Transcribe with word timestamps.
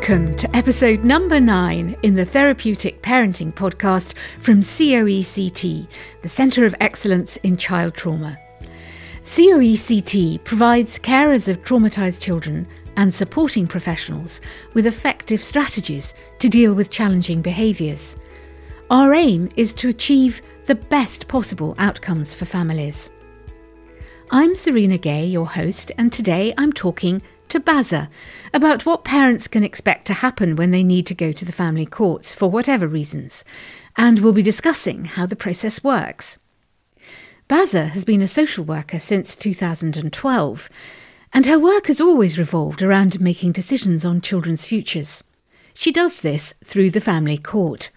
Welcome 0.00 0.34
to 0.36 0.56
episode 0.56 1.04
number 1.04 1.38
nine 1.38 1.94
in 2.02 2.14
the 2.14 2.24
Therapeutic 2.24 3.02
Parenting 3.02 3.52
podcast 3.52 4.14
from 4.38 4.62
COECT, 4.62 5.86
the 6.22 6.28
Centre 6.28 6.64
of 6.64 6.74
Excellence 6.80 7.36
in 7.36 7.58
Child 7.58 7.92
Trauma. 7.92 8.38
COECT 9.24 10.42
provides 10.42 10.98
carers 10.98 11.48
of 11.48 11.60
traumatised 11.60 12.22
children 12.22 12.66
and 12.96 13.14
supporting 13.14 13.66
professionals 13.66 14.40
with 14.72 14.86
effective 14.86 15.42
strategies 15.42 16.14
to 16.38 16.48
deal 16.48 16.74
with 16.74 16.88
challenging 16.88 17.42
behaviours. 17.42 18.16
Our 18.88 19.12
aim 19.12 19.50
is 19.56 19.70
to 19.74 19.90
achieve 19.90 20.40
the 20.64 20.76
best 20.76 21.28
possible 21.28 21.74
outcomes 21.76 22.32
for 22.32 22.46
families. 22.46 23.10
I'm 24.30 24.56
Serena 24.56 24.96
Gay, 24.96 25.26
your 25.26 25.46
host, 25.46 25.92
and 25.98 26.10
today 26.10 26.54
I'm 26.56 26.72
talking 26.72 27.20
to 27.50 27.60
Baza 27.60 28.08
about 28.54 28.86
what 28.86 29.04
parents 29.04 29.46
can 29.46 29.62
expect 29.62 30.06
to 30.06 30.14
happen 30.14 30.56
when 30.56 30.70
they 30.70 30.82
need 30.82 31.06
to 31.06 31.14
go 31.14 31.32
to 31.32 31.44
the 31.44 31.52
family 31.52 31.86
courts 31.86 32.34
for 32.34 32.50
whatever 32.50 32.88
reasons, 32.88 33.44
and 33.96 34.18
we'll 34.18 34.32
be 34.32 34.42
discussing 34.42 35.04
how 35.04 35.26
the 35.26 35.36
process 35.36 35.84
works. 35.84 36.38
Baza 37.48 37.86
has 37.86 38.04
been 38.04 38.22
a 38.22 38.28
social 38.28 38.64
worker 38.64 38.98
since 38.98 39.34
2012, 39.34 40.68
and 41.32 41.46
her 41.46 41.58
work 41.58 41.86
has 41.88 42.00
always 42.00 42.38
revolved 42.38 42.82
around 42.82 43.20
making 43.20 43.52
decisions 43.52 44.04
on 44.04 44.20
children's 44.20 44.64
futures. 44.64 45.22
She 45.74 45.92
does 45.92 46.20
this 46.20 46.54
through 46.64 46.90
the 46.90 47.00
family 47.00 47.38
court. 47.38 47.90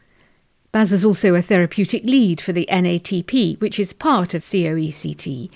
Baza's 0.71 1.05
also 1.05 1.35
a 1.35 1.41
therapeutic 1.41 2.03
lead 2.03 2.41
for 2.41 2.51
the 2.51 2.67
NATP, 2.71 3.59
which 3.61 3.79
is 3.79 3.93
part 3.93 4.33
of 4.33 4.41
COECT, 4.41 5.51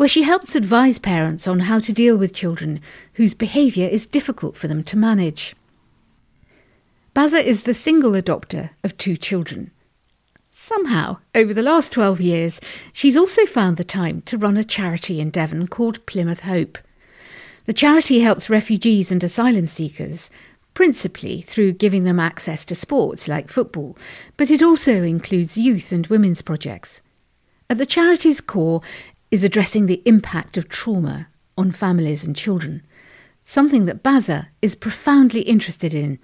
where 0.00 0.08
she 0.08 0.22
helps 0.22 0.54
advise 0.56 0.98
parents 0.98 1.46
on 1.46 1.58
how 1.58 1.78
to 1.78 1.92
deal 1.92 2.16
with 2.16 2.32
children 2.32 2.80
whose 3.12 3.34
behaviour 3.34 3.86
is 3.86 4.06
difficult 4.06 4.56
for 4.56 4.66
them 4.66 4.82
to 4.82 4.96
manage. 4.96 5.54
Baza 7.12 7.46
is 7.46 7.64
the 7.64 7.74
single 7.74 8.12
adopter 8.12 8.70
of 8.82 8.96
two 8.96 9.14
children. 9.14 9.70
Somehow, 10.50 11.18
over 11.34 11.52
the 11.52 11.62
last 11.62 11.92
12 11.92 12.18
years, 12.18 12.62
she's 12.94 13.14
also 13.14 13.44
found 13.44 13.76
the 13.76 13.84
time 13.84 14.22
to 14.22 14.38
run 14.38 14.56
a 14.56 14.64
charity 14.64 15.20
in 15.20 15.28
Devon 15.28 15.68
called 15.68 16.06
Plymouth 16.06 16.40
Hope. 16.40 16.78
The 17.66 17.74
charity 17.74 18.20
helps 18.20 18.48
refugees 18.48 19.12
and 19.12 19.22
asylum 19.22 19.68
seekers, 19.68 20.30
principally 20.72 21.42
through 21.42 21.72
giving 21.72 22.04
them 22.04 22.18
access 22.18 22.64
to 22.64 22.74
sports 22.74 23.28
like 23.28 23.50
football, 23.50 23.98
but 24.38 24.50
it 24.50 24.62
also 24.62 25.02
includes 25.02 25.58
youth 25.58 25.92
and 25.92 26.06
women's 26.06 26.40
projects. 26.40 27.02
At 27.70 27.78
the 27.78 27.86
charity's 27.86 28.40
core 28.40 28.82
is 29.30 29.44
addressing 29.44 29.86
the 29.86 30.02
impact 30.04 30.58
of 30.58 30.68
trauma 30.68 31.28
on 31.56 31.70
families 31.70 32.24
and 32.24 32.34
children, 32.34 32.82
something 33.44 33.84
that 33.84 34.02
Baza 34.02 34.48
is 34.60 34.74
profoundly 34.74 35.42
interested 35.42 35.94
in. 35.94 36.18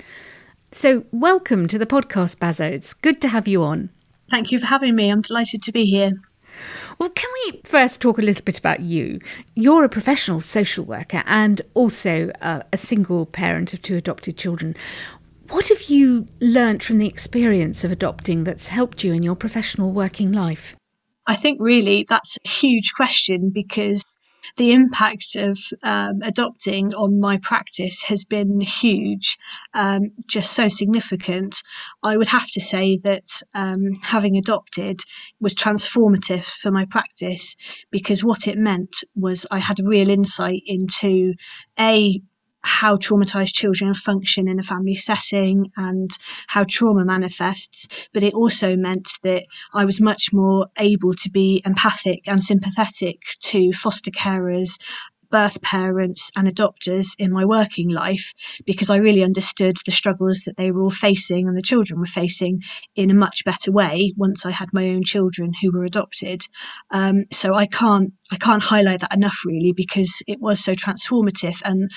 So, 0.72 1.04
welcome 1.12 1.68
to 1.68 1.78
the 1.78 1.86
podcast, 1.86 2.38
Baza. 2.40 2.72
It's 2.72 2.94
good 2.94 3.20
to 3.20 3.28
have 3.28 3.46
you 3.46 3.62
on. 3.62 3.90
Thank 4.30 4.50
you 4.50 4.58
for 4.58 4.66
having 4.66 4.96
me. 4.96 5.10
I'm 5.10 5.22
delighted 5.22 5.62
to 5.62 5.72
be 5.72 5.84
here. 5.84 6.12
Well, 6.98 7.10
can 7.10 7.30
we 7.44 7.60
first 7.64 8.00
talk 8.00 8.18
a 8.18 8.22
little 8.22 8.44
bit 8.44 8.58
about 8.58 8.80
you? 8.80 9.20
You're 9.54 9.84
a 9.84 9.88
professional 9.88 10.40
social 10.40 10.84
worker 10.84 11.22
and 11.26 11.62
also 11.74 12.30
uh, 12.40 12.62
a 12.72 12.78
single 12.78 13.26
parent 13.26 13.72
of 13.72 13.82
two 13.82 13.96
adopted 13.96 14.36
children. 14.36 14.74
What 15.48 15.68
have 15.68 15.82
you 15.82 16.26
learnt 16.40 16.82
from 16.82 16.98
the 16.98 17.06
experience 17.06 17.84
of 17.84 17.92
adopting 17.92 18.42
that's 18.44 18.68
helped 18.68 19.04
you 19.04 19.12
in 19.12 19.22
your 19.22 19.36
professional 19.36 19.92
working 19.92 20.32
life? 20.32 20.74
I 21.26 21.36
think 21.36 21.58
really 21.60 22.04
that's 22.08 22.38
a 22.44 22.48
huge 22.48 22.92
question 22.94 23.50
because 23.52 24.04
the 24.56 24.72
impact 24.72 25.36
of 25.36 25.58
um, 25.82 26.20
adopting 26.22 26.94
on 26.94 27.18
my 27.18 27.38
practice 27.38 28.02
has 28.04 28.24
been 28.24 28.60
huge, 28.60 29.38
um, 29.74 30.12
just 30.26 30.52
so 30.52 30.68
significant. 30.68 31.62
I 32.02 32.16
would 32.16 32.28
have 32.28 32.48
to 32.52 32.60
say 32.60 32.98
that 33.02 33.42
um, 33.54 33.94
having 34.02 34.36
adopted 34.36 35.00
was 35.40 35.54
transformative 35.54 36.44
for 36.44 36.70
my 36.70 36.84
practice 36.86 37.56
because 37.90 38.22
what 38.22 38.46
it 38.46 38.56
meant 38.56 39.02
was 39.14 39.46
I 39.50 39.58
had 39.58 39.80
a 39.80 39.88
real 39.88 40.08
insight 40.08 40.62
into 40.66 41.34
a 41.78 42.22
how 42.66 42.96
traumatized 42.96 43.54
children 43.54 43.94
function 43.94 44.48
in 44.48 44.58
a 44.58 44.62
family 44.62 44.96
setting 44.96 45.70
and 45.76 46.10
how 46.48 46.64
trauma 46.68 47.04
manifests. 47.04 47.88
But 48.12 48.24
it 48.24 48.34
also 48.34 48.74
meant 48.74 49.08
that 49.22 49.44
I 49.72 49.84
was 49.84 50.00
much 50.00 50.32
more 50.32 50.66
able 50.76 51.14
to 51.14 51.30
be 51.30 51.62
empathic 51.64 52.22
and 52.26 52.42
sympathetic 52.42 53.22
to 53.44 53.72
foster 53.72 54.10
carers 54.10 54.78
birth 55.36 55.60
parents 55.60 56.30
and 56.34 56.48
adopters 56.48 57.14
in 57.18 57.30
my 57.30 57.44
working 57.44 57.90
life 57.90 58.32
because 58.64 58.88
I 58.88 58.96
really 58.96 59.22
understood 59.22 59.76
the 59.84 59.92
struggles 59.92 60.44
that 60.46 60.56
they 60.56 60.70
were 60.70 60.80
all 60.80 60.90
facing 60.90 61.46
and 61.46 61.54
the 61.54 61.60
children 61.60 62.00
were 62.00 62.06
facing 62.06 62.62
in 62.94 63.10
a 63.10 63.14
much 63.14 63.44
better 63.44 63.70
way 63.70 64.14
once 64.16 64.46
I 64.46 64.50
had 64.50 64.70
my 64.72 64.88
own 64.88 65.02
children 65.04 65.52
who 65.52 65.72
were 65.72 65.84
adopted. 65.84 66.40
Um, 66.90 67.26
so 67.30 67.52
I 67.52 67.66
can't 67.66 68.14
I 68.32 68.36
can't 68.36 68.62
highlight 68.62 69.00
that 69.00 69.14
enough 69.14 69.42
really 69.44 69.72
because 69.72 70.22
it 70.26 70.40
was 70.40 70.64
so 70.64 70.72
transformative 70.72 71.60
and 71.66 71.90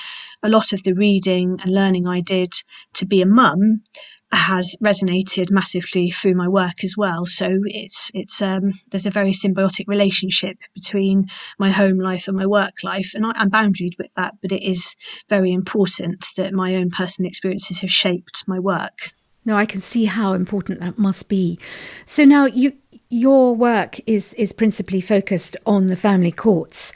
a 0.44 0.50
lot 0.50 0.74
of 0.74 0.84
the 0.84 0.94
reading 0.94 1.60
and 1.62 1.72
learning 1.72 2.08
I 2.08 2.20
did 2.20 2.52
to 2.96 3.06
be 3.06 3.22
a 3.22 3.26
mum 3.26 3.84
has 4.32 4.76
resonated 4.82 5.52
massively 5.52 6.12
through 6.12 6.36
my 6.36 6.48
work 6.48 6.84
as 6.84 6.96
well. 6.96 7.26
So 7.26 7.48
it's 7.66 8.12
it's 8.14 8.42
um, 8.42 8.80
there's 8.92 9.06
a 9.06 9.12
very 9.12 9.32
symbiotic 9.32 9.88
relationship 9.88 10.58
between 10.76 11.28
my 11.58 11.72
home 11.72 12.00
life 12.00 12.28
and 12.28 12.38
my 12.38 12.46
work 12.46 12.84
life, 12.84 13.14
and 13.16 13.26
I, 13.26 13.32
I'm 13.36 13.50
boundaried 13.50 13.98
with 13.98 14.14
that. 14.16 14.36
But 14.42 14.52
it 14.52 14.64
is 14.64 14.96
very 15.30 15.52
important 15.52 16.26
that 16.38 16.54
my 16.54 16.76
own 16.76 16.90
personal 16.90 17.30
experiences 17.30 17.80
have 17.82 17.92
shaped 17.92 18.48
my 18.48 18.60
work. 18.60 19.12
No, 19.46 19.56
I 19.56 19.66
can 19.66 19.82
see 19.82 20.06
how 20.06 20.34
important 20.34 20.80
that 20.82 20.98
must 20.98 21.28
be. 21.28 21.58
So 22.06 22.24
now 22.24 22.46
you 22.46 22.74
your 23.10 23.56
work 23.56 24.00
is 24.06 24.34
is 24.36 24.54
principally 24.54 25.02
focused 25.02 25.58
on 25.66 25.88
the 25.88 25.96
family 25.96 26.32
courts. 26.32 26.94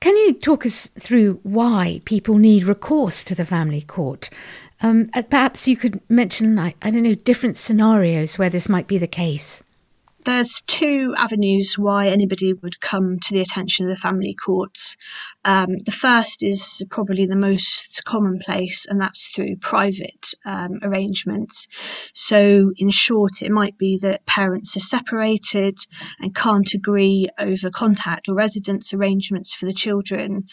Can 0.00 0.16
you 0.16 0.34
talk 0.34 0.66
us 0.66 0.86
through 0.98 1.40
why 1.42 2.02
people 2.04 2.36
need 2.36 2.64
recourse 2.64 3.24
to 3.24 3.34
the 3.34 3.46
family 3.46 3.80
court? 3.80 4.28
Um, 4.82 5.06
uh, 5.14 5.22
perhaps 5.22 5.66
you 5.66 5.76
could 5.76 6.00
mention, 6.10 6.58
I, 6.58 6.74
I 6.82 6.90
don't 6.90 7.02
know, 7.02 7.14
different 7.14 7.56
scenarios 7.56 8.38
where 8.38 8.50
this 8.50 8.68
might 8.68 8.86
be 8.86 8.98
the 8.98 9.06
case. 9.06 9.62
There's 10.26 10.62
two 10.66 11.14
avenues 11.16 11.78
why 11.78 12.08
anybody 12.08 12.52
would 12.52 12.80
come 12.80 13.20
to 13.20 13.32
the 13.32 13.40
attention 13.40 13.88
of 13.88 13.96
the 13.96 14.00
family 14.00 14.34
courts. 14.34 14.96
Um, 15.44 15.78
the 15.84 15.92
first 15.92 16.42
is 16.42 16.84
probably 16.90 17.26
the 17.26 17.36
most 17.36 18.02
commonplace, 18.04 18.86
and 18.86 19.00
that's 19.00 19.28
through 19.28 19.58
private 19.60 20.34
um, 20.44 20.80
arrangements. 20.82 21.68
So, 22.12 22.72
in 22.76 22.90
short, 22.90 23.40
it 23.40 23.52
might 23.52 23.78
be 23.78 23.98
that 24.02 24.26
parents 24.26 24.76
are 24.76 24.80
separated 24.80 25.78
and 26.18 26.34
can't 26.34 26.74
agree 26.74 27.28
over 27.38 27.70
contact 27.70 28.28
or 28.28 28.34
residence 28.34 28.92
arrangements 28.92 29.54
for 29.54 29.66
the 29.66 29.74
children. 29.74 30.48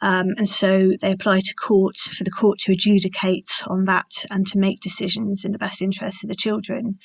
Um, 0.00 0.26
and 0.36 0.48
so 0.48 0.92
they 1.00 1.10
apply 1.10 1.40
to 1.40 1.54
court 1.54 1.96
for 1.96 2.22
the 2.22 2.30
court 2.30 2.60
to 2.60 2.72
adjudicate 2.72 3.62
on 3.66 3.86
that 3.86 4.24
and 4.30 4.46
to 4.48 4.58
make 4.58 4.80
decisions 4.80 5.44
in 5.44 5.50
the 5.50 5.58
best 5.58 5.82
interest 5.82 6.22
of 6.22 6.28
the 6.28 6.36
children. 6.36 6.98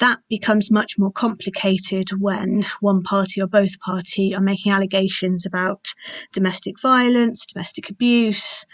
That 0.00 0.20
becomes 0.30 0.70
much 0.70 0.98
more 0.98 1.12
complicated 1.12 2.10
when 2.18 2.64
one 2.80 3.02
party 3.02 3.42
or 3.42 3.46
both 3.46 3.78
party 3.80 4.34
are 4.34 4.40
making 4.40 4.72
allegations 4.72 5.44
about 5.44 5.92
domestic 6.32 6.80
violence, 6.80 7.44
domestic 7.44 7.90
abuse, 7.90 8.64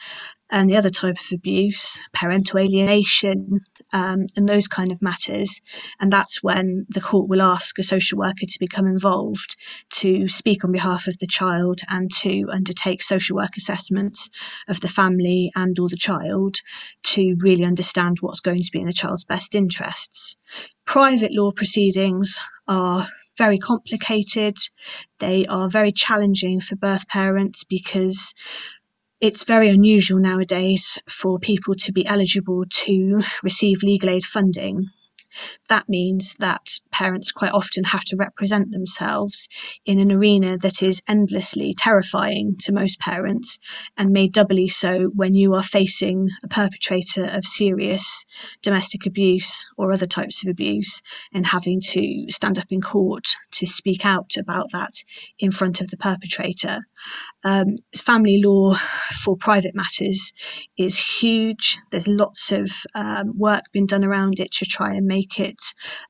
and 0.50 0.70
the 0.70 0.76
other 0.76 0.90
type 0.90 1.18
of 1.18 1.32
abuse, 1.32 1.98
parental 2.12 2.60
alienation, 2.60 3.60
um, 3.92 4.26
and 4.36 4.48
those 4.48 4.68
kind 4.68 4.92
of 4.92 5.02
matters. 5.02 5.60
And 5.98 6.12
that's 6.12 6.42
when 6.42 6.86
the 6.88 7.00
court 7.00 7.28
will 7.28 7.42
ask 7.42 7.78
a 7.78 7.82
social 7.82 8.18
worker 8.18 8.46
to 8.46 8.58
become 8.60 8.86
involved 8.86 9.56
to 9.90 10.28
speak 10.28 10.64
on 10.64 10.72
behalf 10.72 11.08
of 11.08 11.18
the 11.18 11.26
child 11.26 11.80
and 11.88 12.10
to 12.20 12.46
undertake 12.52 13.02
social 13.02 13.36
work 13.36 13.56
assessments 13.56 14.30
of 14.68 14.80
the 14.80 14.88
family 14.88 15.50
and 15.54 15.78
or 15.78 15.88
the 15.88 15.96
child 15.96 16.56
to 17.02 17.36
really 17.40 17.64
understand 17.64 18.18
what's 18.20 18.40
going 18.40 18.60
to 18.60 18.70
be 18.72 18.80
in 18.80 18.86
the 18.86 18.92
child's 18.92 19.24
best 19.24 19.54
interests. 19.54 20.36
Private 20.84 21.32
law 21.32 21.50
proceedings 21.50 22.38
are 22.68 23.06
very 23.36 23.58
complicated. 23.58 24.56
They 25.18 25.46
are 25.46 25.68
very 25.68 25.92
challenging 25.92 26.60
for 26.60 26.76
birth 26.76 27.06
parents 27.08 27.64
because 27.64 28.34
it's 29.20 29.44
very 29.44 29.68
unusual 29.70 30.20
nowadays 30.20 30.98
for 31.08 31.38
people 31.38 31.74
to 31.74 31.92
be 31.92 32.06
eligible 32.06 32.64
to 32.68 33.22
receive 33.42 33.82
legal 33.82 34.10
aid 34.10 34.24
funding. 34.24 34.90
That 35.68 35.88
means 35.88 36.34
that 36.38 36.80
parents 36.90 37.32
quite 37.32 37.52
often 37.52 37.84
have 37.84 38.04
to 38.04 38.16
represent 38.16 38.70
themselves 38.70 39.48
in 39.84 39.98
an 39.98 40.12
arena 40.12 40.58
that 40.58 40.82
is 40.82 41.02
endlessly 41.08 41.74
terrifying 41.76 42.56
to 42.60 42.72
most 42.72 42.98
parents 42.98 43.58
and 43.96 44.10
made 44.10 44.32
doubly 44.32 44.68
so 44.68 45.10
when 45.14 45.34
you 45.34 45.54
are 45.54 45.62
facing 45.62 46.28
a 46.44 46.48
perpetrator 46.48 47.24
of 47.24 47.44
serious 47.44 48.24
domestic 48.62 49.06
abuse 49.06 49.66
or 49.76 49.92
other 49.92 50.06
types 50.06 50.44
of 50.44 50.50
abuse 50.50 51.02
and 51.32 51.46
having 51.46 51.80
to 51.80 52.26
stand 52.28 52.58
up 52.58 52.66
in 52.70 52.80
court 52.80 53.36
to 53.52 53.66
speak 53.66 54.04
out 54.04 54.36
about 54.38 54.68
that 54.72 54.92
in 55.38 55.50
front 55.50 55.80
of 55.80 55.88
the 55.88 55.96
perpetrator. 55.96 56.86
Um, 57.44 57.76
family 57.94 58.40
law 58.44 58.74
for 59.22 59.36
private 59.36 59.74
matters 59.74 60.32
is 60.76 60.98
huge. 60.98 61.78
There's 61.90 62.08
lots 62.08 62.52
of 62.52 62.70
um, 62.94 63.38
work 63.38 63.64
being 63.72 63.86
done 63.86 64.04
around 64.04 64.40
it 64.40 64.52
to 64.52 64.64
try 64.64 64.94
and 64.94 65.06
make 65.06 65.25
it 65.38 65.60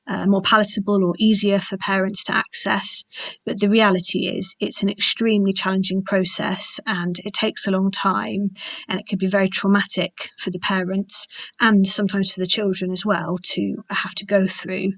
uh, 0.07 0.25
more 0.25 0.41
palatable 0.41 1.03
or 1.03 1.13
easier 1.17 1.59
for 1.59 1.77
parents 1.77 2.23
to 2.25 2.35
access. 2.35 3.03
But 3.45 3.59
the 3.59 3.69
reality 3.69 4.27
is, 4.27 4.55
it's 4.59 4.83
an 4.83 4.89
extremely 4.89 5.53
challenging 5.53 6.03
process 6.03 6.79
and 6.85 7.15
it 7.23 7.33
takes 7.33 7.67
a 7.67 7.71
long 7.71 7.91
time 7.91 8.51
and 8.87 8.99
it 8.99 9.07
can 9.07 9.17
be 9.17 9.27
very 9.27 9.49
traumatic 9.49 10.29
for 10.37 10.49
the 10.49 10.59
parents 10.59 11.27
and 11.59 11.85
sometimes 11.85 12.31
for 12.31 12.39
the 12.39 12.47
children 12.47 12.91
as 12.91 13.05
well 13.05 13.37
to 13.41 13.83
have 13.89 14.15
to 14.15 14.25
go 14.25 14.47
through. 14.47 14.93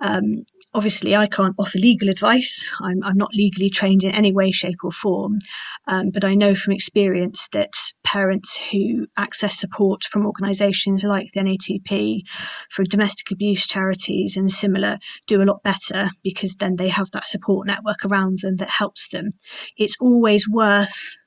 Um, 0.00 0.44
obviously, 0.72 1.16
I 1.16 1.26
can't 1.26 1.54
offer 1.58 1.78
legal 1.78 2.08
advice. 2.08 2.68
I'm, 2.80 3.02
I'm, 3.02 3.16
not 3.16 3.34
legally 3.34 3.70
trained 3.70 4.04
in 4.04 4.12
any 4.12 4.32
way, 4.32 4.50
shape, 4.50 4.78
or 4.84 4.90
form. 4.90 5.38
Um, 5.86 6.10
but 6.10 6.24
I 6.24 6.34
know 6.34 6.54
from 6.54 6.72
experience 6.72 7.48
that 7.52 7.72
parents 8.04 8.58
who 8.70 9.06
access 9.16 9.58
support 9.58 10.04
from 10.04 10.26
organisations 10.26 11.04
like 11.04 11.28
the 11.32 11.40
NATP, 11.40 12.22
from 12.70 12.84
domestic 12.84 13.30
abuse 13.30 13.66
charities 13.66 14.36
and 14.36 14.50
similar, 14.50 14.98
do 15.26 15.42
a 15.42 15.44
lot 15.44 15.62
better 15.62 16.10
because 16.22 16.54
then 16.54 16.76
they 16.76 16.88
have 16.88 17.10
that 17.12 17.26
support 17.26 17.66
network 17.66 18.04
around 18.04 18.38
them 18.40 18.56
that 18.56 18.68
helps 18.68 19.08
them. 19.08 19.32
It's 19.76 19.96
always 20.00 20.48
worth 20.48 21.18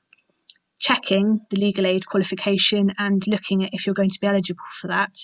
checking 0.84 1.40
the 1.48 1.56
legal 1.56 1.86
aid 1.86 2.04
qualification 2.04 2.92
and 2.98 3.26
looking 3.26 3.64
at 3.64 3.70
if 3.72 3.86
you're 3.86 3.94
going 3.94 4.10
to 4.10 4.20
be 4.20 4.26
eligible 4.26 4.62
for 4.80 4.88
that. 4.88 5.14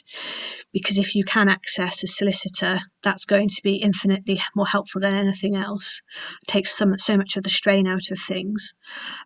Because 0.72 0.98
if 0.98 1.14
you 1.14 1.22
can 1.22 1.50
access 1.50 2.02
a 2.02 2.06
solicitor, 2.06 2.80
that's 3.02 3.26
going 3.26 3.48
to 3.48 3.62
be 3.62 3.76
infinitely 3.76 4.40
more 4.56 4.66
helpful 4.66 5.02
than 5.02 5.14
anything 5.14 5.56
else. 5.56 6.00
It 6.42 6.48
takes 6.48 6.74
so 6.74 6.86
much, 6.86 7.02
so 7.02 7.18
much 7.18 7.36
of 7.36 7.42
the 7.42 7.50
strain 7.50 7.86
out 7.86 8.10
of 8.10 8.18
things. 8.18 8.72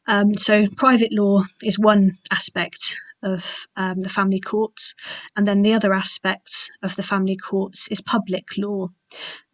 Um, 0.09 0.35
so, 0.35 0.67
private 0.77 1.13
law 1.13 1.45
is 1.63 1.79
one 1.79 2.13
aspect 2.33 2.97
of 3.23 3.67
um, 3.77 4.01
the 4.01 4.11
family 4.11 4.41
courts, 4.41 4.97
and 5.37 5.47
then 5.47 5.63
the 5.63 5.75
other 5.75 5.95
aspect 5.95 6.73
of 6.83 6.97
the 6.97 7.03
family 7.03 7.37
courts 7.37 7.87
is 7.93 8.01
public 8.01 8.45
law 8.59 8.89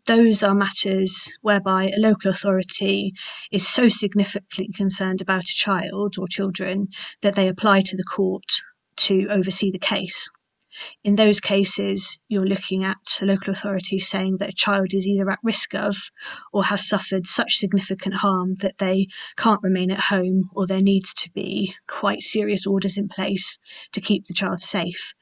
those 0.06 0.42
are 0.42 0.54
matters 0.54 1.32
whereby 1.42 1.90
a 1.90 2.00
local 2.00 2.30
authority 2.30 3.12
is 3.50 3.66
so 3.66 3.88
significantly 3.88 4.68
concerned 4.74 5.20
about 5.20 5.44
a 5.44 5.54
child 5.54 6.16
or 6.18 6.26
children 6.28 6.88
that 7.22 7.34
they 7.34 7.48
apply 7.48 7.80
to 7.82 7.96
the 7.96 8.04
court 8.04 8.62
to 8.96 9.28
oversee 9.30 9.70
the 9.70 9.78
case. 9.78 10.30
In 11.04 11.16
those 11.16 11.40
cases, 11.40 12.18
you're 12.28 12.46
looking 12.46 12.84
at 12.84 13.18
a 13.20 13.24
local 13.24 13.52
authority 13.52 13.98
saying 13.98 14.38
that 14.38 14.50
a 14.50 14.52
child 14.64 14.94
is 14.94 15.06
either 15.06 15.30
at 15.30 15.40
risk 15.42 15.74
of 15.74 15.96
or 16.52 16.64
has 16.64 16.88
suffered 16.88 17.26
such 17.26 17.56
significant 17.56 18.14
harm 18.14 18.54
that 18.56 18.78
they 18.78 19.08
can't 19.36 19.62
remain 19.62 19.90
at 19.90 20.00
home 20.00 20.48
or 20.54 20.66
there 20.66 20.80
needs 20.80 21.12
to 21.14 21.30
be 21.32 21.74
quite 21.86 22.22
serious 22.22 22.66
orders 22.66 22.98
in 22.98 23.08
place 23.08 23.58
to 23.92 24.00
keep 24.00 24.26
the 24.26 24.34
child 24.34 24.60
safe 24.60 25.14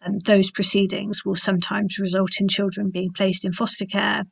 and 0.00 0.20
those 0.22 0.50
proceedings 0.50 1.24
will 1.24 1.36
sometimes 1.36 1.98
result 1.98 2.40
in 2.40 2.48
children 2.48 2.90
being 2.90 3.10
placed 3.12 3.44
in 3.44 3.52
foster 3.52 3.86
care 3.86 4.24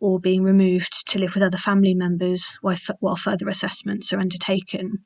or 0.00 0.20
being 0.20 0.42
removed 0.42 1.08
to 1.08 1.18
live 1.18 1.34
with 1.34 1.42
other 1.42 1.58
family 1.58 1.94
members 1.94 2.56
while, 2.60 3.16
further 3.16 3.48
assessments 3.48 4.12
are 4.12 4.20
undertaken. 4.20 4.98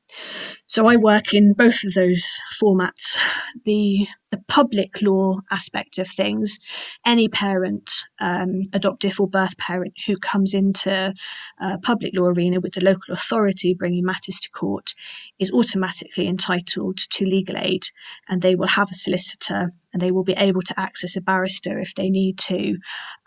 So 0.67 0.87
I 0.87 0.97
work 0.97 1.33
in 1.33 1.53
both 1.53 1.83
of 1.83 1.93
those 1.93 2.39
formats. 2.61 3.19
The 3.65 4.07
the 4.33 4.43
public 4.47 4.99
law 5.03 5.37
aspect 5.51 5.99
of 5.99 6.07
things, 6.07 6.57
any 7.05 7.27
parent, 7.27 8.03
um, 8.19 8.63
adoptive 8.73 9.19
or 9.19 9.27
birth 9.27 9.55
parent 9.59 9.93
who 10.07 10.17
comes 10.17 10.55
into 10.55 11.13
a 11.61 11.77
public 11.77 12.13
law 12.15 12.29
arena 12.29 12.59
with 12.59 12.73
the 12.73 12.83
local 12.83 13.13
authority 13.13 13.75
bringing 13.75 14.03
matters 14.03 14.39
to 14.39 14.49
court 14.49 14.95
is 15.37 15.51
automatically 15.51 16.27
entitled 16.27 16.97
to 16.97 17.25
legal 17.25 17.57
aid 17.59 17.83
and 18.27 18.41
they 18.41 18.55
will 18.55 18.65
have 18.65 18.89
a 18.89 18.95
solicitor 18.95 19.71
and 19.93 20.01
they 20.01 20.11
will 20.11 20.23
be 20.23 20.33
able 20.33 20.61
to 20.63 20.79
access 20.79 21.15
a 21.15 21.21
barrister 21.21 21.79
if 21.79 21.93
they 21.93 22.09
need 22.09 22.39
to 22.39 22.77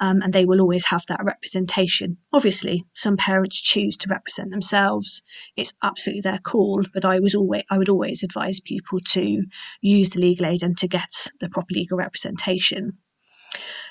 um, 0.01 0.21
and 0.23 0.33
they 0.33 0.45
will 0.45 0.61
always 0.61 0.85
have 0.87 1.05
that 1.07 1.25
representation. 1.25 2.17
Obviously, 2.33 2.85
some 2.93 3.17
parents 3.17 3.61
choose 3.61 3.97
to 3.99 4.09
represent 4.11 4.51
themselves. 4.51 5.23
It's 5.57 5.73
absolutely 5.83 6.23
their 6.23 6.39
call, 6.39 6.85
but 6.93 7.05
I 7.05 7.21
was 7.21 7.35
always 7.37 7.63
I 7.71 7.79
would 7.79 7.89
always 7.89 8.25
advise 8.25 8.61
people 8.61 9.01
to 9.13 9.45
use 9.81 10.11
the 10.11 10.21
legal 10.21 10.47
aid 10.47 10.65
and 10.65 10.77
to 10.79 10.89
get 10.99 11.13
the 11.41 11.49
proper 11.49 11.75
legal 11.75 11.99
representation. 11.99 12.99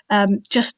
Um, 0.10 0.42
just 0.50 0.76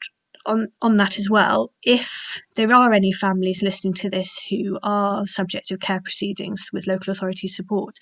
on, 0.48 0.70
on 0.82 0.98
that 0.98 1.20
as 1.20 1.30
well, 1.30 1.74
if 1.84 2.42
there 2.56 2.74
are 2.74 2.94
any 2.94 3.12
families 3.12 3.62
listening 3.62 3.94
to 3.96 4.10
this 4.10 4.40
who 4.50 4.80
are 4.82 5.28
subject 5.28 5.68
to 5.68 5.78
care 5.78 6.02
proceedings 6.02 6.70
with 6.72 6.88
local 6.88 7.12
authority 7.12 7.48
support, 7.48 7.96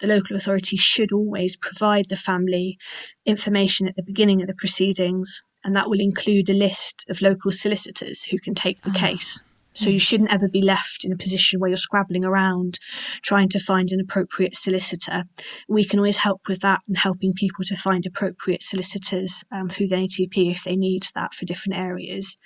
the 0.00 0.06
local 0.06 0.36
authority 0.36 0.76
should 0.76 1.12
always 1.12 1.56
provide 1.56 2.08
the 2.08 2.16
family 2.16 2.78
information 3.26 3.88
at 3.88 3.96
the 3.96 4.02
beginning 4.02 4.40
of 4.40 4.48
the 4.48 4.54
proceedings, 4.54 5.42
and 5.62 5.76
that 5.76 5.88
will 5.88 6.00
include 6.00 6.48
a 6.48 6.54
list 6.54 7.04
of 7.08 7.20
local 7.20 7.52
solicitors 7.52 8.24
who 8.24 8.38
can 8.38 8.54
take 8.54 8.80
the 8.82 8.90
oh. 8.90 8.98
case. 8.98 9.42
So 9.74 9.90
you 9.90 9.98
shouldn't 9.98 10.32
ever 10.32 10.48
be 10.48 10.62
left 10.62 11.04
in 11.04 11.12
a 11.12 11.16
position 11.16 11.58
where 11.60 11.68
you're 11.68 11.76
scrabbling 11.76 12.24
around 12.24 12.78
trying 13.22 13.48
to 13.50 13.58
find 13.58 13.90
an 13.90 14.00
appropriate 14.00 14.54
solicitor. 14.54 15.24
We 15.68 15.84
can 15.84 15.98
always 15.98 16.16
help 16.16 16.42
with 16.48 16.60
that 16.60 16.80
and 16.86 16.96
helping 16.96 17.32
people 17.32 17.64
to 17.64 17.76
find 17.76 18.06
appropriate 18.06 18.62
solicitors 18.62 19.44
um, 19.50 19.68
through 19.68 19.88
the 19.88 19.96
NATP 19.96 20.52
if 20.52 20.64
they 20.64 20.76
need 20.76 21.08
that 21.16 21.34
for 21.34 21.44
different 21.44 21.78
areas. 21.78 22.38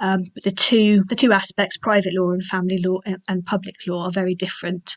Um, 0.00 0.22
but 0.34 0.44
the 0.44 0.52
two 0.52 1.04
the 1.08 1.16
two 1.16 1.32
aspects, 1.32 1.76
private 1.76 2.14
law 2.14 2.30
and 2.30 2.44
family 2.44 2.78
law 2.78 3.00
and, 3.04 3.22
and 3.28 3.44
public 3.44 3.74
law, 3.86 4.04
are 4.04 4.12
very 4.12 4.34
different. 4.34 4.96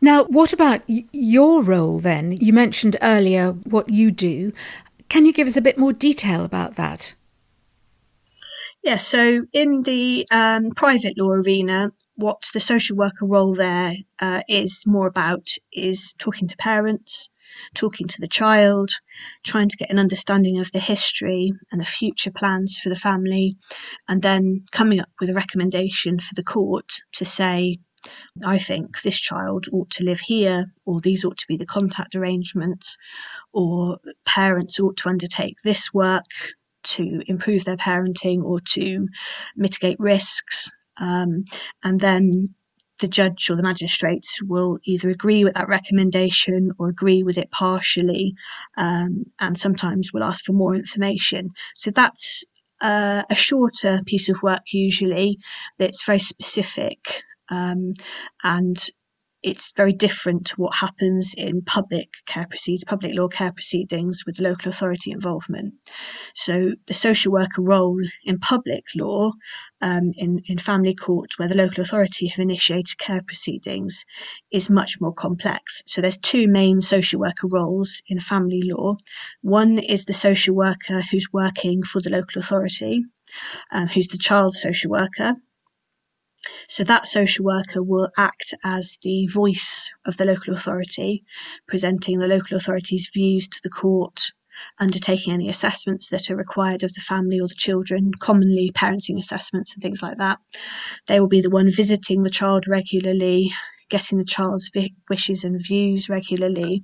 Now, 0.00 0.24
what 0.24 0.52
about 0.52 0.82
y- 0.88 1.04
your 1.12 1.62
role 1.62 2.00
then? 2.00 2.32
You 2.32 2.52
mentioned 2.52 2.96
earlier 3.00 3.52
what 3.52 3.88
you 3.88 4.10
do. 4.10 4.52
Can 5.08 5.24
you 5.24 5.32
give 5.32 5.48
us 5.48 5.56
a 5.56 5.62
bit 5.62 5.78
more 5.78 5.92
detail 5.92 6.44
about 6.44 6.74
that? 6.74 7.14
Yeah, 8.82 8.96
so 8.96 9.46
in 9.52 9.82
the 9.82 10.26
um, 10.32 10.70
private 10.72 11.16
law 11.16 11.30
arena, 11.30 11.92
what 12.16 12.50
the 12.52 12.58
social 12.58 12.96
worker 12.96 13.26
role 13.26 13.54
there 13.54 13.94
uh, 14.18 14.42
is 14.48 14.82
more 14.86 15.06
about 15.06 15.46
is 15.72 16.14
talking 16.18 16.48
to 16.48 16.56
parents, 16.56 17.30
talking 17.74 18.08
to 18.08 18.20
the 18.20 18.26
child, 18.26 18.90
trying 19.44 19.68
to 19.68 19.76
get 19.76 19.90
an 19.90 20.00
understanding 20.00 20.58
of 20.58 20.72
the 20.72 20.80
history 20.80 21.52
and 21.70 21.80
the 21.80 21.84
future 21.84 22.32
plans 22.32 22.80
for 22.80 22.88
the 22.88 22.96
family, 22.96 23.56
and 24.08 24.20
then 24.20 24.64
coming 24.72 24.98
up 24.98 25.10
with 25.20 25.30
a 25.30 25.34
recommendation 25.34 26.18
for 26.18 26.34
the 26.34 26.42
court 26.42 26.90
to 27.12 27.24
say, 27.24 27.78
I 28.44 28.58
think 28.58 29.00
this 29.02 29.20
child 29.20 29.66
ought 29.72 29.90
to 29.90 30.04
live 30.04 30.18
here, 30.18 30.66
or 30.84 31.00
these 31.00 31.24
ought 31.24 31.38
to 31.38 31.46
be 31.46 31.56
the 31.56 31.66
contact 31.66 32.16
arrangements, 32.16 32.98
or 33.52 33.98
parents 34.26 34.80
ought 34.80 34.96
to 34.98 35.08
undertake 35.08 35.54
this 35.62 35.94
work, 35.94 36.24
to 36.82 37.22
improve 37.26 37.64
their 37.64 37.76
parenting 37.76 38.42
or 38.42 38.60
to 38.60 39.08
mitigate 39.56 39.98
risks. 40.00 40.70
Um, 40.96 41.44
and 41.82 41.98
then 41.98 42.54
the 43.00 43.08
judge 43.08 43.50
or 43.50 43.56
the 43.56 43.62
magistrate 43.62 44.26
will 44.42 44.78
either 44.84 45.08
agree 45.08 45.44
with 45.44 45.54
that 45.54 45.68
recommendation 45.68 46.72
or 46.78 46.88
agree 46.88 47.22
with 47.22 47.38
it 47.38 47.50
partially, 47.50 48.34
um, 48.76 49.24
and 49.40 49.58
sometimes 49.58 50.12
will 50.12 50.22
ask 50.22 50.44
for 50.44 50.52
more 50.52 50.74
information. 50.74 51.50
So 51.74 51.90
that's 51.90 52.44
uh, 52.80 53.22
a 53.28 53.34
shorter 53.34 54.02
piece 54.04 54.28
of 54.28 54.42
work 54.42 54.62
usually 54.72 55.38
that's 55.78 56.04
very 56.04 56.18
specific 56.18 57.22
um, 57.48 57.94
and 58.42 58.76
it's 59.42 59.72
very 59.76 59.92
different 59.92 60.46
to 60.46 60.56
what 60.56 60.76
happens 60.76 61.34
in 61.36 61.62
public 61.62 62.08
care 62.26 62.46
proceed 62.46 62.82
public 62.86 63.12
law 63.14 63.28
care 63.28 63.52
proceedings 63.52 64.24
with 64.24 64.38
local 64.38 64.70
authority 64.70 65.10
involvement. 65.10 65.74
So 66.34 66.74
the 66.86 66.94
social 66.94 67.32
worker 67.32 67.62
role 67.62 68.00
in 68.24 68.38
public 68.38 68.84
law, 68.94 69.32
um, 69.80 70.12
in 70.14 70.42
in 70.46 70.58
family 70.58 70.94
court 70.94 71.32
where 71.36 71.48
the 71.48 71.56
local 71.56 71.82
authority 71.82 72.28
have 72.28 72.38
initiated 72.38 72.98
care 72.98 73.22
proceedings, 73.22 74.04
is 74.52 74.70
much 74.70 75.00
more 75.00 75.14
complex. 75.14 75.82
So 75.86 76.00
there's 76.00 76.18
two 76.18 76.46
main 76.46 76.80
social 76.80 77.20
worker 77.20 77.48
roles 77.48 78.02
in 78.06 78.20
family 78.20 78.62
law. 78.64 78.96
One 79.40 79.78
is 79.78 80.04
the 80.04 80.12
social 80.12 80.54
worker 80.54 81.00
who's 81.00 81.32
working 81.32 81.82
for 81.82 82.00
the 82.00 82.10
local 82.10 82.40
authority, 82.40 83.04
um, 83.72 83.88
who's 83.88 84.08
the 84.08 84.18
child 84.18 84.54
social 84.54 84.90
worker 84.90 85.34
so 86.68 86.84
that 86.84 87.06
social 87.06 87.44
worker 87.44 87.82
will 87.82 88.08
act 88.16 88.54
as 88.64 88.98
the 89.02 89.26
voice 89.26 89.90
of 90.04 90.16
the 90.16 90.24
local 90.24 90.54
authority, 90.54 91.24
presenting 91.66 92.18
the 92.18 92.28
local 92.28 92.56
authority's 92.56 93.10
views 93.12 93.48
to 93.48 93.60
the 93.62 93.70
court, 93.70 94.32
undertaking 94.78 95.32
any 95.32 95.48
assessments 95.48 96.08
that 96.10 96.30
are 96.30 96.36
required 96.36 96.82
of 96.82 96.92
the 96.92 97.00
family 97.00 97.40
or 97.40 97.48
the 97.48 97.54
children, 97.54 98.12
commonly 98.20 98.70
parenting 98.74 99.18
assessments 99.18 99.74
and 99.74 99.82
things 99.82 100.02
like 100.02 100.18
that. 100.18 100.38
They 101.06 101.20
will 101.20 101.28
be 101.28 101.40
the 101.40 101.50
one 101.50 101.70
visiting 101.70 102.22
the 102.22 102.30
child 102.30 102.66
regularly, 102.68 103.52
getting 103.92 104.16
the 104.16 104.24
child's 104.24 104.70
wishes 105.10 105.44
and 105.44 105.62
views 105.62 106.08
regularly. 106.08 106.82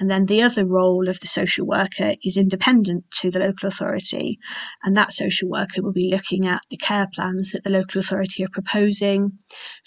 And 0.00 0.10
then 0.10 0.26
the 0.26 0.42
other 0.42 0.66
role 0.66 1.08
of 1.08 1.20
the 1.20 1.28
social 1.28 1.64
worker 1.64 2.14
is 2.24 2.36
independent 2.36 3.04
to 3.20 3.30
the 3.30 3.38
local 3.38 3.68
authority. 3.68 4.40
And 4.82 4.96
that 4.96 5.12
social 5.12 5.48
worker 5.48 5.80
will 5.80 5.92
be 5.92 6.10
looking 6.12 6.48
at 6.48 6.62
the 6.68 6.76
care 6.76 7.06
plans 7.14 7.52
that 7.52 7.62
the 7.62 7.70
local 7.70 8.00
authority 8.00 8.44
are 8.44 8.48
proposing, 8.52 9.38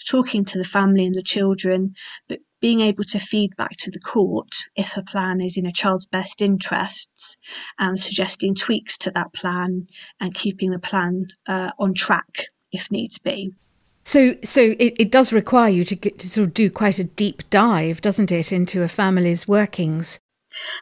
talking 0.08 0.46
to 0.46 0.58
the 0.58 0.64
family 0.64 1.04
and 1.04 1.14
the 1.14 1.22
children, 1.22 1.96
but 2.28 2.38
being 2.62 2.80
able 2.80 3.04
to 3.04 3.18
feed 3.18 3.54
back 3.58 3.76
to 3.76 3.90
the 3.90 4.00
court 4.00 4.52
if 4.74 4.96
a 4.96 5.02
plan 5.02 5.44
is 5.44 5.58
in 5.58 5.66
a 5.66 5.72
child's 5.72 6.06
best 6.06 6.40
interests 6.40 7.36
and 7.78 7.98
suggesting 7.98 8.54
tweaks 8.54 8.96
to 8.96 9.10
that 9.10 9.34
plan 9.34 9.86
and 10.18 10.34
keeping 10.34 10.70
the 10.70 10.78
plan 10.78 11.26
uh, 11.46 11.70
on 11.78 11.92
track 11.92 12.46
if 12.72 12.90
needs 12.90 13.18
be. 13.18 13.52
So, 14.04 14.36
so 14.44 14.74
it, 14.78 14.94
it 14.98 15.10
does 15.10 15.32
require 15.32 15.70
you 15.70 15.84
to, 15.84 15.96
get, 15.96 16.18
to 16.20 16.28
sort 16.28 16.48
of 16.48 16.54
do 16.54 16.70
quite 16.70 16.98
a 16.98 17.04
deep 17.04 17.48
dive, 17.50 18.00
doesn't 18.00 18.30
it, 18.30 18.52
into 18.52 18.82
a 18.82 18.88
family's 18.88 19.48
workings? 19.48 20.20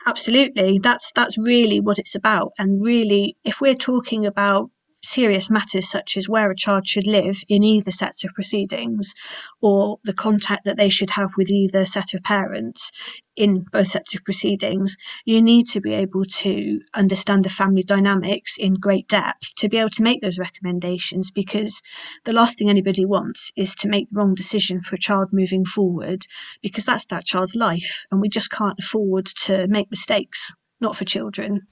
Absolutely, 0.07 0.81
that's 0.81 1.13
that's 1.15 1.39
really 1.39 1.81
what 1.81 1.99
it's 1.99 2.15
about. 2.15 2.53
And 2.59 2.83
really, 2.83 3.37
if 3.43 3.61
we're 3.61 3.75
talking 3.75 4.27
about 4.27 4.71
serious 5.03 5.51
matters 5.51 5.91
such 5.91 6.17
as 6.17 6.29
where 6.29 6.51
a 6.51 6.57
child 6.57 6.87
should 6.87 7.07
live 7.07 7.43
in 7.49 7.63
either 7.63 7.91
sets 7.91 8.25
of 8.25 8.33
proceedings 8.35 9.15
or 9.61 9.99
the 10.05 10.13
contact 10.13 10.65
that 10.65 10.77
they 10.77 10.89
should 10.89 11.11
have 11.11 11.31
with 11.37 11.51
either 11.51 11.85
set 11.85 12.15
of 12.15 12.23
parents 12.23 12.93
in 13.35 13.65
both 13.73 13.89
sets 13.89 14.15
of 14.15 14.25
proceedings, 14.25 14.97
you 15.25 15.41
need 15.41 15.67
to 15.67 15.81
be 15.81 15.95
able 15.95 16.25
to 16.25 16.81
understand 16.93 17.45
the 17.45 17.49
family 17.49 17.83
dynamics 17.83 18.59
in 18.59 18.75
great 18.75 19.09
depth 19.09 19.55
to 19.57 19.69
be 19.69 19.79
able 19.79 19.91
to 19.91 20.03
make 20.03 20.21
those 20.21 20.39
recommendations 20.39 21.31
because 21.31 21.83
the 22.25 22.33
last 22.33 22.59
thing 22.59 22.69
anybody 22.69 23.05
wants 23.05 23.53
is 23.57 23.75
to 23.75 23.89
make 23.89 24.09
the 24.11 24.19
wrong 24.19 24.35
decision 24.35 24.83
for 24.83 24.95
a 24.95 24.99
child 24.99 25.29
moving 25.33 25.65
forward 25.65 26.21
because 26.63 26.85
that's 26.85 27.07
that 27.07 27.25
child's 27.25 27.57
life 27.57 28.05
and 28.11 28.21
we 28.21 28.29
just 28.29 28.51
can't 28.51 28.79
afford 28.79 29.27
to 29.27 29.67
make 29.67 29.91
mistakes, 29.91 30.55
not 30.83 30.97
for 30.97 31.05
children. 31.07 31.67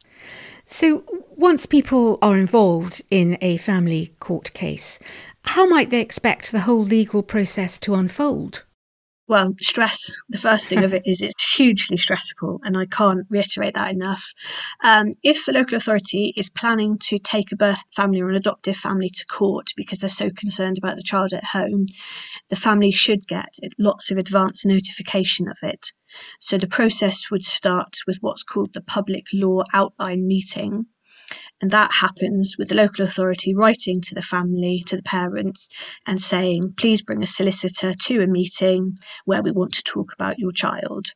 So, 0.64 1.04
once 1.36 1.66
people 1.66 2.18
are 2.22 2.36
involved 2.36 3.02
in 3.10 3.36
a 3.40 3.56
family 3.58 4.14
court 4.20 4.52
case, 4.54 4.98
how 5.44 5.66
might 5.66 5.90
they 5.90 6.00
expect 6.00 6.52
the 6.52 6.60
whole 6.60 6.84
legal 6.84 7.22
process 7.22 7.76
to 7.78 7.94
unfold? 7.94 8.64
Well, 9.30 9.54
stress. 9.60 10.10
The 10.28 10.38
first 10.38 10.68
thing 10.68 10.82
of 10.82 10.92
it 10.98 11.04
is 11.06 11.22
it's 11.22 11.54
hugely 11.54 11.96
stressful, 11.96 12.62
and 12.64 12.76
I 12.76 12.86
can't 12.86 13.28
reiterate 13.30 13.74
that 13.74 13.92
enough. 13.92 14.34
Um, 14.82 15.12
if 15.22 15.46
the 15.46 15.52
local 15.52 15.76
authority 15.76 16.34
is 16.36 16.50
planning 16.50 16.98
to 17.02 17.18
take 17.20 17.52
a 17.52 17.56
birth 17.56 17.78
family 17.94 18.22
or 18.22 18.30
an 18.30 18.34
adoptive 18.34 18.76
family 18.76 19.08
to 19.08 19.26
court 19.26 19.68
because 19.76 20.00
they're 20.00 20.10
so 20.10 20.30
concerned 20.30 20.78
about 20.78 20.96
the 20.96 21.04
child 21.04 21.32
at 21.32 21.44
home, 21.44 21.86
the 22.48 22.56
family 22.56 22.90
should 22.90 23.24
get 23.28 23.54
lots 23.78 24.10
of 24.10 24.18
advance 24.18 24.66
notification 24.66 25.46
of 25.48 25.58
it. 25.62 25.92
So 26.40 26.58
the 26.58 26.66
process 26.66 27.30
would 27.30 27.44
start 27.44 27.98
with 28.08 28.18
what's 28.22 28.42
called 28.42 28.74
the 28.74 28.80
public 28.80 29.26
law 29.32 29.62
outline 29.72 30.26
meeting. 30.26 30.86
And 31.60 31.70
that 31.72 31.92
happens 31.92 32.56
with 32.58 32.68
the 32.68 32.74
local 32.74 33.04
authority 33.04 33.54
writing 33.54 34.00
to 34.02 34.14
the 34.14 34.22
family, 34.22 34.82
to 34.86 34.96
the 34.96 35.02
parents, 35.02 35.68
and 36.06 36.20
saying, 36.20 36.74
please 36.76 37.02
bring 37.02 37.22
a 37.22 37.26
solicitor 37.26 37.94
to 37.94 38.22
a 38.22 38.26
meeting 38.26 38.96
where 39.26 39.42
we 39.42 39.50
want 39.50 39.74
to 39.74 39.82
talk 39.82 40.12
about 40.14 40.38
your 40.38 40.52
child. 40.52 41.08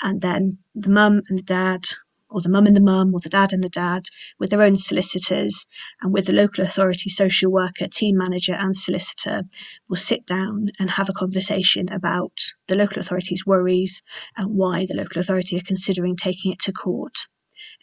And 0.00 0.20
then 0.20 0.58
the 0.74 0.90
mum 0.90 1.22
and 1.28 1.38
the 1.38 1.42
dad 1.42 1.84
or 2.32 2.40
the 2.40 2.48
mum 2.48 2.66
and 2.66 2.74
the 2.74 2.80
mum, 2.80 3.14
or 3.14 3.20
the 3.20 3.28
dad 3.28 3.52
and 3.52 3.62
the 3.62 3.68
dad, 3.68 4.04
with 4.38 4.50
their 4.50 4.62
own 4.62 4.74
solicitors 4.74 5.66
and 6.00 6.12
with 6.12 6.26
the 6.26 6.32
local 6.32 6.64
authority 6.64 7.10
social 7.10 7.52
worker, 7.52 7.86
team 7.86 8.16
manager, 8.16 8.54
and 8.54 8.74
solicitor, 8.74 9.42
will 9.88 9.96
sit 9.96 10.24
down 10.24 10.70
and 10.78 10.90
have 10.90 11.10
a 11.10 11.12
conversation 11.12 11.92
about 11.92 12.40
the 12.68 12.74
local 12.74 13.00
authority's 13.00 13.44
worries 13.44 14.02
and 14.36 14.56
why 14.56 14.86
the 14.86 14.96
local 14.96 15.20
authority 15.20 15.58
are 15.58 15.66
considering 15.66 16.16
taking 16.16 16.52
it 16.52 16.60
to 16.60 16.72
court. 16.72 17.18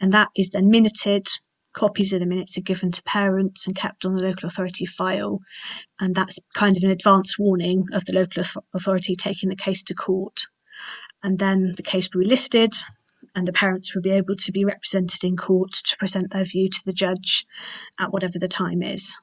And 0.01 0.13
that 0.13 0.29
is 0.35 0.49
then 0.49 0.69
minuted. 0.69 1.27
Copies 1.73 2.13
of 2.13 2.19
the 2.19 2.25
minutes 2.25 2.57
are 2.57 2.61
given 2.61 2.91
to 2.91 3.03
parents 3.03 3.67
and 3.67 3.75
kept 3.75 4.05
on 4.05 4.15
the 4.15 4.23
local 4.23 4.47
authority 4.47 4.85
file. 4.85 5.39
And 5.99 6.15
that's 6.15 6.39
kind 6.55 6.75
of 6.75 6.83
an 6.83 6.91
advance 6.91 7.37
warning 7.37 7.85
of 7.93 8.05
the 8.05 8.13
local 8.13 8.43
authority 8.73 9.15
taking 9.15 9.49
the 9.49 9.55
case 9.55 9.83
to 9.83 9.93
court. 9.93 10.47
And 11.23 11.37
then 11.37 11.73
the 11.75 11.83
case 11.83 12.09
will 12.11 12.21
be 12.21 12.27
listed 12.27 12.73
and 13.35 13.47
the 13.47 13.53
parents 13.53 13.93
will 13.93 14.01
be 14.01 14.11
able 14.11 14.35
to 14.35 14.51
be 14.51 14.65
represented 14.65 15.23
in 15.23 15.37
court 15.37 15.73
to 15.73 15.97
present 15.97 16.33
their 16.33 16.43
view 16.43 16.69
to 16.69 16.85
the 16.85 16.93
judge 16.93 17.45
at 17.99 18.11
whatever 18.11 18.39
the 18.39 18.47
time 18.47 18.81
is. 18.81 19.15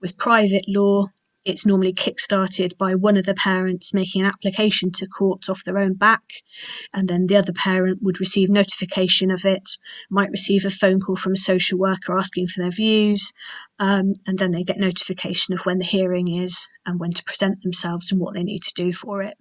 With 0.00 0.18
private 0.18 0.64
law, 0.68 1.06
it's 1.46 1.64
normally 1.64 1.92
kick-started 1.92 2.76
by 2.76 2.96
one 2.96 3.16
of 3.16 3.24
the 3.24 3.34
parents 3.34 3.94
making 3.94 4.22
an 4.22 4.28
application 4.28 4.90
to 4.92 5.06
court 5.06 5.48
off 5.48 5.64
their 5.64 5.78
own 5.78 5.94
back, 5.94 6.24
and 6.92 7.08
then 7.08 7.26
the 7.26 7.36
other 7.36 7.52
parent 7.52 8.02
would 8.02 8.20
receive 8.20 8.50
notification 8.50 9.30
of 9.30 9.44
it, 9.44 9.66
might 10.10 10.30
receive 10.30 10.64
a 10.66 10.70
phone 10.70 11.00
call 11.00 11.16
from 11.16 11.34
a 11.34 11.36
social 11.36 11.78
worker 11.78 12.18
asking 12.18 12.48
for 12.48 12.62
their 12.62 12.70
views, 12.70 13.32
um, 13.78 14.12
and 14.26 14.38
then 14.38 14.50
they 14.50 14.64
get 14.64 14.78
notification 14.78 15.54
of 15.54 15.60
when 15.64 15.78
the 15.78 15.84
hearing 15.84 16.28
is 16.32 16.68
and 16.84 16.98
when 16.98 17.12
to 17.12 17.24
present 17.24 17.62
themselves 17.62 18.10
and 18.10 18.20
what 18.20 18.34
they 18.34 18.42
need 18.42 18.62
to 18.62 18.74
do 18.74 18.92
for 18.92 19.22
it. 19.22 19.36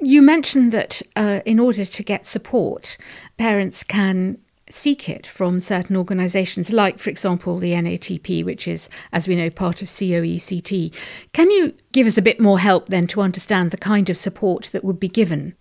You 0.00 0.22
mentioned 0.22 0.70
that 0.72 1.02
uh, 1.16 1.40
in 1.44 1.58
order 1.58 1.84
to 1.84 2.02
get 2.04 2.24
support, 2.24 2.96
parents 3.36 3.82
can 3.82 4.38
seek 4.70 5.08
it 5.08 5.26
from 5.26 5.60
certain 5.60 5.96
organisations, 5.96 6.72
like, 6.72 6.98
for 6.98 7.10
example, 7.10 7.58
the 7.58 7.72
NATP, 7.72 8.44
which 8.44 8.68
is, 8.68 8.88
as 9.12 9.28
we 9.28 9.36
know, 9.36 9.50
part 9.50 9.82
of 9.82 9.88
COECT. 9.88 10.94
Can 11.32 11.50
you 11.50 11.74
give 11.92 12.06
us 12.06 12.18
a 12.18 12.22
bit 12.22 12.40
more 12.40 12.58
help 12.58 12.88
then 12.88 13.06
to 13.08 13.20
understand 13.20 13.70
the 13.70 13.76
kind 13.76 14.10
of 14.10 14.16
support 14.16 14.70
that 14.72 14.84
would 14.84 15.00
be 15.00 15.08
given? 15.08 15.54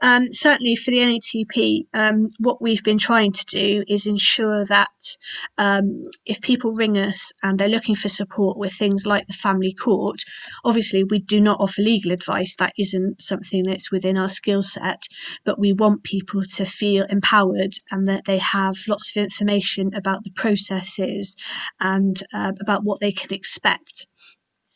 Um, 0.00 0.26
certainly 0.32 0.74
for 0.74 0.90
the 0.90 0.98
NATP, 0.98 1.86
um, 1.92 2.28
what 2.38 2.62
we've 2.62 2.82
been 2.82 2.98
trying 2.98 3.32
to 3.32 3.44
do 3.46 3.84
is 3.86 4.06
ensure 4.06 4.64
that 4.64 5.16
um, 5.58 6.04
if 6.24 6.40
people 6.40 6.72
ring 6.74 6.96
us 6.96 7.32
and 7.42 7.58
they're 7.58 7.68
looking 7.68 7.94
for 7.94 8.08
support 8.08 8.56
with 8.56 8.72
things 8.72 9.04
like 9.06 9.26
the 9.26 9.34
family 9.34 9.74
court, 9.74 10.24
obviously 10.64 11.04
we 11.04 11.18
do 11.18 11.40
not 11.40 11.60
offer 11.60 11.82
legal 11.82 12.12
advice. 12.12 12.56
That 12.56 12.72
isn't 12.78 13.20
something 13.20 13.64
that's 13.64 13.92
within 13.92 14.18
our 14.18 14.30
skill 14.30 14.62
set, 14.62 15.02
but 15.44 15.58
we 15.58 15.72
want 15.74 16.04
people 16.04 16.42
to 16.42 16.64
feel 16.64 17.04
empowered 17.04 17.74
and 17.90 18.08
that 18.08 18.24
they 18.24 18.38
have 18.38 18.76
lots 18.88 19.14
of 19.14 19.22
information 19.22 19.94
about 19.94 20.24
the 20.24 20.30
processes 20.30 21.36
and 21.78 22.20
uh, 22.32 22.52
about 22.60 22.82
what 22.82 23.00
they 23.00 23.12
can 23.12 23.34
expect. 23.34 24.08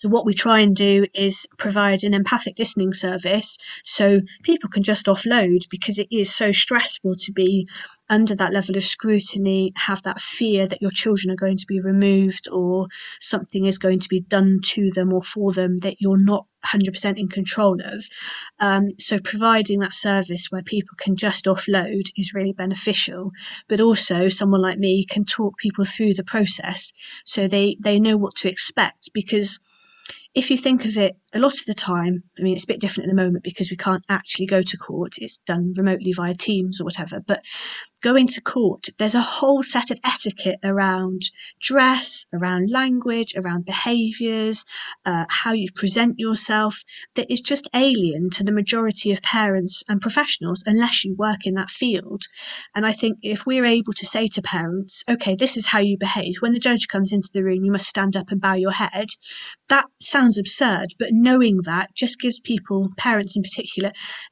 So 0.07 0.11
what 0.11 0.25
we 0.25 0.35
try 0.35 0.61
and 0.61 0.77
do 0.77 1.07
is 1.15 1.49
provide 1.59 2.05
an 2.05 2.15
empathic 2.15 2.61
listening 2.61 2.93
service 2.93 3.59
so 3.83 4.21
people 4.45 4.71
can 4.71 4.85
just 4.85 5.07
offload 5.07 5.69
because 5.69 5.99
it 5.99 6.07
is 6.13 6.33
so 6.33 6.53
stressful 6.53 7.17
to 7.23 7.33
be 7.33 7.67
under 8.09 8.37
that 8.37 8.53
level 8.53 8.77
of 8.77 8.85
scrutiny, 8.85 9.73
have 9.75 10.05
that 10.05 10.21
fear 10.21 10.65
that 10.65 10.81
your 10.81 10.93
children 10.93 11.33
are 11.33 11.37
going 11.37 11.57
to 11.57 11.67
be 11.67 11.81
removed 11.81 12.49
or 12.49 12.87
something 13.19 13.67
is 13.67 13.79
going 13.79 13.99
to 13.99 14.09
be 14.09 14.21
done 14.21 14.61
to 14.63 14.93
them 14.95 15.13
or 15.13 15.23
for 15.23 15.53
them 15.53 15.79
that 15.79 15.97
you're 15.99 16.23
not 16.23 16.47
100% 16.65 17.19
in 17.19 17.27
control 17.27 17.77
of. 17.83 18.05
Um, 18.61 18.91
so 18.99 19.19
providing 19.19 19.81
that 19.81 19.93
service 19.93 20.47
where 20.51 20.63
people 20.63 20.97
can 20.99 21.17
just 21.17 21.47
offload 21.47 22.05
is 22.17 22.33
really 22.33 22.53
beneficial. 22.53 23.33
But 23.69 23.81
also 23.81 24.29
someone 24.29 24.63
like 24.63 24.79
me 24.79 25.05
can 25.05 25.25
talk 25.25 25.59
people 25.59 25.85
through 25.85 26.15
the 26.15 26.23
process 26.23 26.93
so 27.25 27.49
they, 27.49 27.77
they 27.81 27.99
know 27.99 28.17
what 28.17 28.37
to 28.37 28.49
expect 28.49 29.11
because 29.13 29.59
if 30.37 30.51
you 30.51 30.57
think 30.59 30.85
of 30.85 30.97
it 30.99 31.17
a 31.37 31.39
lot 31.39 31.53
of 31.53 31.67
the 31.67 31.75
time, 31.75 32.23
I 32.39 32.43
mean, 32.43 32.55
it's 32.55 32.65
a 32.65 32.69
bit 32.69 32.81
different 32.81 33.11
at 33.11 33.15
the 33.15 33.23
moment 33.23 33.45
because 33.45 33.71
we 33.71 33.77
can't 33.77 34.03
actually 34.09 34.47
go 34.47 34.63
to 34.63 34.77
court. 34.79 35.15
It's 35.19 35.39
done 35.47 35.75
remotely 35.77 36.13
via 36.13 36.35
Teams 36.35 36.81
or 36.81 36.85
whatever. 36.85 37.21
But 37.21 37.43
going 38.03 38.27
to 38.29 38.41
court, 38.41 38.85
there's 38.99 39.15
a 39.15 39.21
whole 39.21 39.63
set 39.63 39.91
of 39.91 39.99
etiquette 40.05 40.61
around 40.65 41.23
dress, 41.61 42.27
around 42.33 42.71
language, 42.71 43.35
around 43.37 43.67
behaviours, 43.67 44.65
uh, 45.05 45.25
how 45.29 45.53
you 45.53 45.69
present 45.75 46.19
yourself 46.19 46.83
that 47.17 47.31
is 47.31 47.41
just 47.41 47.69
alien 47.75 48.31
to 48.31 48.45
the 48.45 48.53
majority 48.53 49.13
of 49.13 49.21
parents 49.23 49.83
and 49.89 50.01
professionals 50.01 50.63
unless 50.67 51.05
you 51.05 51.15
work 51.17 51.47
in 51.47 51.55
that 51.55 51.71
field. 51.71 52.23
And 52.75 52.87
I 52.87 52.93
think 52.93 53.19
if 53.23 53.45
we're 53.45 53.65
able 53.65 53.93
to 53.95 54.07
say 54.07 54.29
to 54.29 54.43
parents, 54.43 55.05
okay, 55.09 55.35
this 55.35 55.57
is 55.57 55.67
how 55.67 55.81
you 55.81 55.99
behave, 55.99 56.37
when 56.41 56.53
the 56.53 56.59
judge 56.59 56.89
comes 56.89 57.13
into 57.13 57.29
the 57.33 57.43
room, 57.43 57.65
you 57.65 57.73
must 57.73 57.89
stand 57.89 58.17
up 58.17 58.31
and 58.31 58.41
bow 58.41 58.55
your 58.55 58.73
head, 58.73 59.09
that 59.69 59.87
sounds 60.01 60.39
absurd, 60.39 60.95
but 60.99 61.11
knowing 61.27 61.59
that 61.65 61.93
just 61.93 62.21
gives 62.21 62.39
people, 62.39 62.89
parents 62.97 63.35
in 63.37 63.43
particular, 63.43 63.91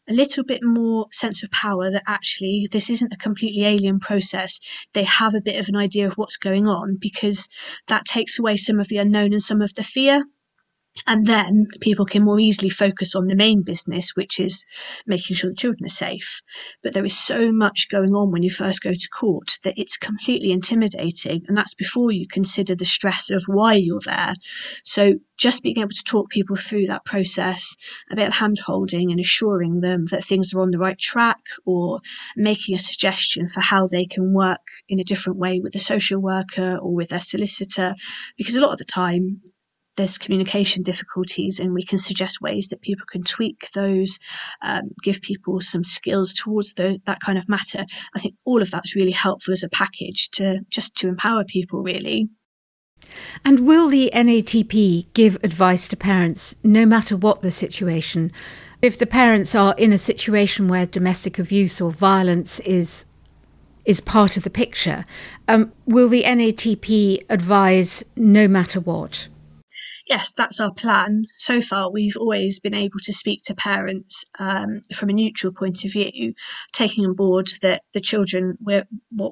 a 0.08 0.12
little 0.12 0.44
bit 0.44 0.60
more 0.62 1.06
sense 1.10 1.42
of 1.42 1.50
power 1.50 1.90
that 1.90 2.04
actually 2.06 2.68
this 2.70 2.88
isn't 2.88 3.12
a 3.12 3.16
completely 3.16 3.64
alien 3.64 3.98
process. 3.98 4.60
They 4.92 5.02
have 5.04 5.34
a 5.34 5.40
bit 5.40 5.58
of 5.58 5.68
an 5.68 5.74
idea 5.74 6.06
of 6.06 6.14
what's 6.14 6.36
going 6.36 6.68
on 6.68 6.96
because 7.00 7.48
that 7.88 8.04
takes 8.04 8.38
away 8.38 8.56
some 8.56 8.78
of 8.78 8.86
the 8.86 8.98
unknown 8.98 9.32
and 9.32 9.42
some 9.42 9.60
of 9.60 9.74
the 9.74 9.82
fear. 9.82 10.22
And 11.06 11.26
then 11.26 11.66
people 11.80 12.06
can 12.06 12.24
more 12.24 12.38
easily 12.38 12.68
focus 12.68 13.14
on 13.14 13.26
the 13.26 13.34
main 13.34 13.62
business, 13.62 14.14
which 14.14 14.38
is 14.38 14.64
making 15.06 15.36
sure 15.36 15.50
the 15.50 15.56
children 15.56 15.84
are 15.84 15.88
safe. 15.88 16.40
But 16.82 16.94
there 16.94 17.04
is 17.04 17.18
so 17.18 17.50
much 17.52 17.88
going 17.90 18.14
on 18.14 18.30
when 18.30 18.42
you 18.42 18.50
first 18.50 18.82
go 18.82 18.92
to 18.92 19.08
court 19.08 19.58
that 19.64 19.74
it's 19.76 19.96
completely 19.96 20.52
intimidating. 20.52 21.44
And 21.48 21.56
that's 21.56 21.74
before 21.74 22.12
you 22.12 22.26
consider 22.28 22.74
the 22.74 22.84
stress 22.84 23.30
of 23.30 23.44
why 23.46 23.74
you're 23.74 24.00
there. 24.04 24.34
So 24.84 25.14
just 25.36 25.62
being 25.62 25.78
able 25.78 25.90
to 25.90 26.04
talk 26.04 26.30
people 26.30 26.56
through 26.56 26.86
that 26.86 27.04
process, 27.04 27.76
a 28.10 28.16
bit 28.16 28.28
of 28.28 28.34
hand 28.34 28.58
holding 28.64 29.10
and 29.10 29.20
assuring 29.20 29.80
them 29.80 30.06
that 30.10 30.24
things 30.24 30.54
are 30.54 30.60
on 30.60 30.70
the 30.70 30.78
right 30.78 30.98
track 30.98 31.40
or 31.66 32.00
making 32.36 32.76
a 32.76 32.78
suggestion 32.78 33.48
for 33.48 33.60
how 33.60 33.88
they 33.88 34.06
can 34.06 34.32
work 34.32 34.60
in 34.88 35.00
a 35.00 35.04
different 35.04 35.38
way 35.38 35.60
with 35.60 35.74
a 35.74 35.80
social 35.80 36.20
worker 36.20 36.78
or 36.80 36.94
with 36.94 37.08
their 37.08 37.20
solicitor. 37.20 37.94
Because 38.38 38.54
a 38.54 38.60
lot 38.60 38.72
of 38.72 38.78
the 38.78 38.84
time, 38.84 39.40
there's 39.96 40.18
communication 40.18 40.82
difficulties 40.82 41.60
and 41.60 41.72
we 41.72 41.84
can 41.84 41.98
suggest 41.98 42.40
ways 42.40 42.68
that 42.68 42.80
people 42.80 43.06
can 43.10 43.22
tweak 43.22 43.70
those, 43.74 44.18
um, 44.62 44.90
give 45.02 45.20
people 45.20 45.60
some 45.60 45.84
skills 45.84 46.34
towards 46.34 46.74
the, 46.74 47.00
that 47.06 47.20
kind 47.20 47.38
of 47.38 47.48
matter. 47.48 47.84
I 48.14 48.18
think 48.18 48.34
all 48.44 48.62
of 48.62 48.70
that's 48.70 48.96
really 48.96 49.12
helpful 49.12 49.52
as 49.52 49.62
a 49.62 49.68
package 49.68 50.30
to 50.30 50.60
just 50.68 50.96
to 50.96 51.08
empower 51.08 51.44
people 51.44 51.82
really. 51.82 52.28
And 53.44 53.66
will 53.66 53.88
the 53.88 54.10
NATP 54.14 55.06
give 55.12 55.36
advice 55.42 55.88
to 55.88 55.96
parents 55.96 56.56
no 56.62 56.86
matter 56.86 57.16
what 57.16 57.42
the 57.42 57.50
situation? 57.50 58.32
If 58.82 58.98
the 58.98 59.06
parents 59.06 59.54
are 59.54 59.74
in 59.78 59.92
a 59.92 59.98
situation 59.98 60.68
where 60.68 60.86
domestic 60.86 61.38
abuse 61.38 61.80
or 61.80 61.90
violence 61.90 62.60
is 62.60 63.04
is 63.84 64.00
part 64.00 64.38
of 64.38 64.44
the 64.44 64.50
picture, 64.50 65.04
um, 65.46 65.70
will 65.84 66.08
the 66.08 66.22
NATP 66.22 67.22
advise 67.28 68.02
no 68.16 68.48
matter 68.48 68.80
what? 68.80 69.28
Yes, 70.06 70.34
that's 70.34 70.60
our 70.60 70.72
plan. 70.72 71.24
So 71.38 71.60
far, 71.60 71.90
we've 71.90 72.16
always 72.16 72.60
been 72.60 72.74
able 72.74 72.98
to 73.04 73.12
speak 73.12 73.42
to 73.44 73.54
parents 73.54 74.24
um, 74.38 74.82
from 74.94 75.08
a 75.08 75.12
neutral 75.12 75.52
point 75.52 75.84
of 75.84 75.92
view, 75.92 76.34
taking 76.72 77.04
on 77.04 77.14
board 77.14 77.48
that 77.62 77.82
the 77.92 78.00
children, 78.00 78.56
what, 78.60 78.86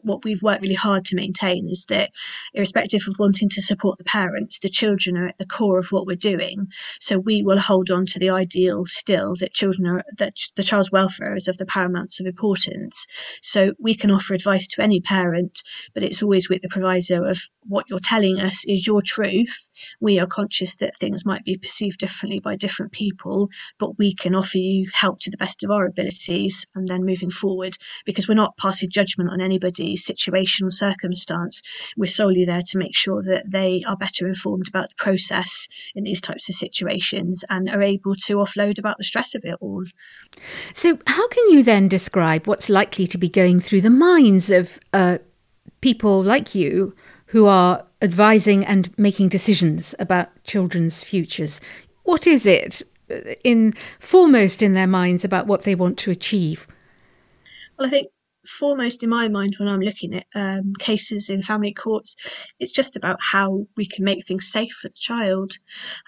what 0.05 0.25
we've 0.25 0.43
worked 0.43 0.63
really 0.63 0.75
hard 0.75 1.05
to 1.07 1.17
maintain 1.17 1.69
is 1.69 1.85
that, 1.89 2.11
irrespective 2.55 3.03
of 3.09 3.19
wanting 3.19 3.49
to 3.49 3.63
support 3.63 3.99
the 3.99 4.05
parents, 4.05 4.59
the 4.61 4.69
children 4.69 5.17
are 5.17 5.27
at 5.27 5.39
the 5.39 5.47
core 5.47 5.79
of 5.79 5.89
what 5.91 6.07
we're 6.07 6.17
doing. 6.17 6.69
So 7.01 7.19
we 7.19 7.43
will 7.43 7.59
hold 7.59 7.91
on 7.91 8.07
to 8.07 8.19
the 8.19 8.31
ideal 8.31 8.87
still 8.87 9.35
that 9.41 9.53
children 9.53 9.87
are, 9.87 10.05
that 10.19 10.35
the 10.57 10.63
child's 10.63 10.93
welfare 10.93 11.35
is 11.35 11.49
of 11.49 11.57
the 11.59 11.67
paramount 11.67 12.15
of 12.21 12.27
importance. 12.27 13.07
So 13.41 13.73
we 13.79 13.95
can 13.95 14.11
offer 14.11 14.35
advice 14.35 14.69
to 14.69 14.83
any 14.83 15.01
parent, 15.01 15.63
but 15.95 16.03
it's 16.03 16.23
always 16.23 16.49
with 16.49 16.63
the 16.63 16.69
proviso 16.69 17.25
of 17.25 17.39
what 17.67 17.87
you're 17.89 18.01
telling 18.01 18.41
us 18.41 18.65
is 18.67 18.87
your 18.87 19.03
truth. 19.03 19.69
We 20.01 20.19
are 20.19 20.27
conscious 20.27 20.62
that 20.81 20.99
things 20.99 21.25
might 21.25 21.45
be 21.45 21.57
perceived 21.57 21.99
differently 21.99 22.41
by 22.41 22.57
different 22.57 22.93
people, 22.93 23.49
but 23.79 23.99
we 23.99 24.15
can 24.15 24.35
offer 24.35 24.59
you 24.59 24.89
help 24.93 25.21
to 25.21 25.31
the 25.31 25.37
best 25.37 25.65
of 25.65 25.71
our 25.71 25.87
abilities 25.87 26.67
and 26.75 26.89
then 26.89 27.05
moving 27.05 27.31
forward 27.31 27.77
because 28.05 28.29
we're 28.29 28.35
not 28.35 28.57
passing 28.57 28.91
judgment 28.91 29.31
on 29.31 29.41
anybody's 29.41 30.05
situation 30.05 30.67
or 30.67 30.71
circumstance. 30.71 31.63
We're 31.97 32.07
solely 32.07 32.45
there 32.45 32.63
to 32.69 32.79
make 32.79 32.97
sure 32.97 33.23
that 33.23 33.51
they 33.51 33.83
are 33.87 33.97
better 33.97 34.27
informed 34.27 34.69
about 34.69 34.89
the 34.91 34.95
process 34.97 35.69
in 35.95 36.05
these 36.05 36.21
types 36.21 36.49
of 36.49 36.55
situations 36.55 37.45
and 37.49 37.69
are 37.69 37.83
able 37.83 38.15
to 38.27 38.37
offload 38.37 38.79
about 38.79 38.99
the 38.99 39.05
stress 39.05 39.35
of 39.35 39.45
it 39.45 39.57
all. 39.61 39.85
So, 40.75 40.99
how 41.07 41.29
can 41.29 41.51
you 41.51 41.63
then 41.63 41.89
describe 41.89 42.47
what's 42.47 42.69
likely 42.69 43.07
to 43.09 43.19
be 43.19 43.29
going 43.29 43.61
through 43.61 43.83
the 43.83 43.91
minds 43.91 44.51
of 44.51 44.79
uh, 44.93 45.19
people 45.81 46.23
like 46.23 46.55
you 46.55 46.95
who 47.33 47.47
are 47.47 47.83
advising 48.03 48.63
and 48.63 48.93
making 48.99 49.27
decisions 49.27 49.95
about 49.99 50.29
children's 50.45 51.03
futures. 51.03 51.63
What 52.03 52.27
is 52.27 52.45
it 52.45 52.83
uh, 53.11 53.33
in 53.43 53.73
foremost 53.99 54.61
in 54.61 54.75
their 54.75 54.87
minds 54.87 55.25
about 55.25 55.47
what 55.47 55.63
they 55.63 55.75
want 55.75 55.97
to 56.01 56.11
achieve? 56.11 56.67
Well, 57.79 57.87
I 57.87 57.91
think 57.91 58.09
foremost 58.47 59.03
in 59.03 59.09
my 59.09 59.31
mind 59.31 59.57
when 59.59 59.69
I'm 59.69 59.81
looking 59.81 60.15
at 60.15 60.27
um, 60.35 60.75
cases 60.79 61.31
in 61.31 61.43
family 61.43 61.73
courts, 61.73 62.17
it's 62.61 62.73
just 62.73 62.97
about 62.97 63.17
how 63.19 63.67
we 63.79 63.87
can 63.87 64.05
make 64.05 64.27
things 64.27 64.53
safe 64.53 64.73
for 64.73 64.89
the 64.89 64.95
child. 64.99 65.55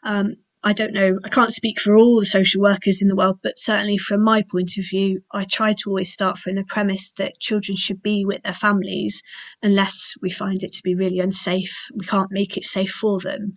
Um, 0.03 0.37
I 0.67 0.73
don't 0.73 0.95
know, 0.95 1.19
I 1.23 1.29
can't 1.29 1.53
speak 1.53 1.79
for 1.79 1.95
all 1.95 2.19
the 2.19 2.25
social 2.25 2.63
workers 2.63 3.03
in 3.03 3.09
the 3.09 3.17
world, 3.17 3.39
but 3.43 3.59
certainly 3.59 3.99
from 3.99 4.23
my 4.23 4.41
point 4.41 4.79
of 4.79 4.87
view, 4.89 5.21
I 5.31 5.45
try 5.45 5.73
to 5.73 5.91
always 5.91 6.11
start 6.11 6.39
from 6.39 6.55
the 6.55 6.65
premise 6.65 7.13
that 7.19 7.39
children 7.39 7.77
should 7.77 8.03
be 8.03 8.25
with 8.25 8.43
their 8.43 8.55
families 8.55 9.23
unless 9.63 10.15
we 10.23 10.31
find 10.31 10.63
it 10.63 10.73
to 10.73 10.83
be 10.83 10.95
really 10.95 11.19
unsafe. 11.19 11.89
We 11.95 12.07
can't 12.07 12.31
make 12.31 12.57
it 12.57 12.65
safe 12.65 12.93
for 12.93 13.21
them. 13.21 13.53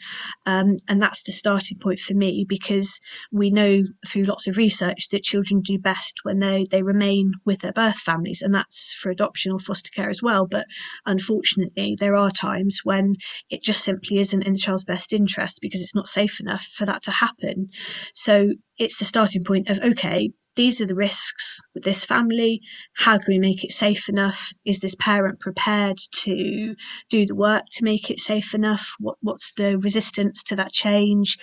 Um, 0.45 0.75
and 0.89 1.01
that's 1.01 1.23
the 1.23 1.31
starting 1.31 1.79
point 1.79 2.01
for 2.01 2.13
me 2.13 2.45
because 2.47 2.99
we 3.31 3.51
know 3.51 3.83
through 4.05 4.25
lots 4.25 4.47
of 4.47 4.57
research 4.57 5.07
that 5.11 5.23
children 5.23 5.61
do 5.61 5.79
best 5.79 6.19
when 6.23 6.39
they, 6.39 6.65
they 6.69 6.83
remain 6.83 7.31
with 7.45 7.61
their 7.61 7.71
birth 7.71 7.99
families, 7.99 8.41
and 8.41 8.53
that's 8.53 8.93
for 8.93 9.11
adoption 9.11 9.53
or 9.53 9.59
foster 9.59 9.91
care 9.95 10.09
as 10.09 10.21
well. 10.21 10.45
But 10.45 10.65
unfortunately, 11.05 11.95
there 11.97 12.17
are 12.17 12.31
times 12.31 12.81
when 12.83 13.15
it 13.49 13.63
just 13.63 13.85
simply 13.85 14.19
isn't 14.19 14.43
in 14.43 14.53
the 14.53 14.59
child's 14.59 14.83
best 14.83 15.13
interest 15.13 15.59
because 15.61 15.81
it's 15.81 15.95
not 15.95 16.07
safe 16.07 16.41
enough 16.41 16.63
for 16.63 16.85
that 16.85 16.96
that 16.97 17.03
to 17.03 17.11
happen. 17.11 17.67
So 18.13 18.49
it's 18.77 18.97
the 18.97 19.05
starting 19.05 19.43
point 19.43 19.69
of 19.69 19.79
okay, 19.79 20.31
these 20.55 20.81
are 20.81 20.87
the 20.87 20.95
risks 20.95 21.61
with 21.73 21.83
this 21.83 22.05
family. 22.05 22.61
How 22.95 23.17
can 23.17 23.33
we 23.33 23.39
make 23.39 23.63
it 23.63 23.71
safe 23.71 24.09
enough? 24.09 24.51
Is 24.65 24.79
this 24.79 24.95
parent 24.99 25.39
prepared 25.39 25.97
to 26.23 26.75
do 27.09 27.25
the 27.25 27.35
work 27.35 27.63
to 27.73 27.83
make 27.83 28.09
it 28.09 28.19
safe 28.19 28.53
enough? 28.55 28.93
What, 28.99 29.17
what's 29.21 29.53
the 29.53 29.77
resistance 29.77 30.43
to 30.45 30.55
that 30.55 30.71
change? 30.71 31.37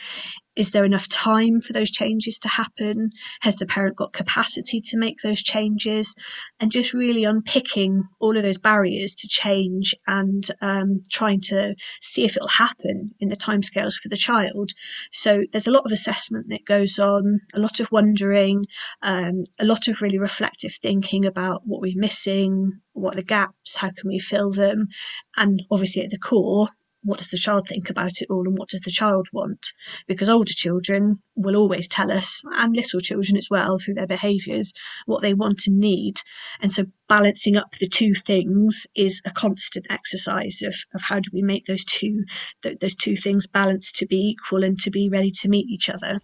Is 0.57 0.71
there 0.71 0.85
enough 0.85 1.09
time 1.09 1.61
for 1.61 1.73
those 1.73 1.91
changes 1.91 2.39
to 2.41 2.49
happen? 2.49 3.11
Has 3.41 3.57
the 3.57 3.67
parent 3.67 3.97
got 3.97 4.13
capacity 4.13 4.81
to 4.83 4.99
make 4.99 5.21
those 5.21 5.43
changes? 5.43 6.15
And 6.61 6.71
just 6.71 6.95
really 6.95 7.25
unpicking 7.25 8.05
all 8.21 8.37
of 8.37 8.43
those 8.43 8.59
barriers 8.59 9.17
to 9.17 9.29
change 9.29 9.95
and 10.07 10.45
um, 10.61 11.03
trying 11.11 11.41
to 11.49 11.75
see 12.01 12.25
if 12.25 12.37
it'll 12.37 12.49
happen 12.49 13.11
in 13.19 13.29
the 13.29 13.37
timescales 13.37 13.95
for 13.95 14.09
the 14.09 14.17
child. 14.17 14.71
So 15.11 15.43
there's 15.51 15.67
a 15.67 15.73
lot 15.73 15.87
of 15.87 15.93
assessment 15.93 16.47
that 16.51 16.65
goes 16.65 16.99
on, 16.99 17.41
a 17.53 17.59
lot 17.59 17.81
of 17.81 17.91
wondering, 17.91 18.65
um, 19.03 19.45
a 19.59 19.65
lot 19.65 19.89
of 19.89 20.01
really 20.01 20.19
reflective 20.19 20.73
thinking 20.75 21.27
about 21.27 21.63
what 21.65 21.81
we're 21.81 21.95
missing, 21.97 22.81
what 22.93 23.15
are 23.15 23.17
the 23.17 23.23
gaps, 23.25 23.77
how 23.77 23.91
can 23.91 24.09
we 24.09 24.19
fill 24.19 24.53
them, 24.53 24.89
and 25.37 25.63
obviously 25.71 26.03
at 26.03 26.11
the 26.11 26.19
core, 26.19 26.69
what 27.05 27.19
does 27.19 27.29
the 27.29 27.39
child 27.39 27.69
think 27.69 27.91
about 27.91 28.23
it 28.23 28.31
all 28.31 28.47
and 28.49 28.57
what 28.57 28.71
does 28.71 28.81
the 28.81 28.91
child 28.91 29.29
want? 29.33 29.73
Because 30.07 30.29
older 30.29 30.53
children 30.53 31.21
will 31.37 31.57
always 31.57 31.87
tell 31.87 32.11
us, 32.11 32.41
and 32.57 32.75
little 32.75 33.01
children 33.01 33.37
as 33.37 33.49
well, 33.51 33.79
through 33.79 33.95
their 33.95 34.07
behaviours, 34.07 34.73
what 35.07 35.21
they 35.21 35.35
want 35.35 35.67
and 35.67 35.79
need. 35.79 36.17
And 36.61 36.73
so 36.73 36.87
balancing 37.09 37.57
up 37.57 37.77
the 37.79 37.89
two 37.89 38.15
things 38.15 38.87
is 38.97 39.21
a 39.25 39.31
constant 39.31 39.87
exercise 39.91 40.63
of, 40.63 40.75
of 40.95 41.03
how 41.03 41.21
do 41.21 41.31
we 41.33 41.43
make 41.43 41.67
those 41.67 41.85
two 41.85 42.25
those 42.63 42.95
two 42.95 43.17
things 43.17 43.47
balance 43.47 43.93
to 43.93 44.07
be 44.07 44.35
equal 44.35 44.65
and 44.65 44.79
to 44.81 44.91
be 44.91 45.11
ready 45.11 45.31
to 45.31 45.49
meet 45.49 45.69
each 45.69 45.91
other. 45.91 46.21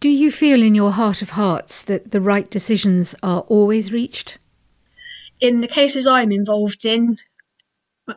Do 0.00 0.08
you 0.10 0.30
feel 0.30 0.62
in 0.62 0.74
your 0.74 0.92
heart 0.92 1.22
of 1.22 1.30
hearts 1.30 1.82
that 1.82 2.10
the 2.10 2.20
right 2.20 2.50
decisions 2.50 3.14
are 3.22 3.40
always 3.42 3.90
reached? 3.90 4.36
In 5.40 5.60
the 5.60 5.68
cases 5.68 6.06
I'm 6.06 6.30
involved 6.30 6.84
in, 6.84 7.16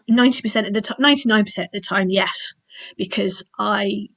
90% 0.10 0.68
of 0.68 0.74
the 0.74 0.82
time, 0.82 0.98
99% 1.00 1.66
of 1.66 1.70
the 1.74 1.80
time, 1.80 2.10
yes, 2.10 2.54
because 2.98 3.46
I 3.58 4.08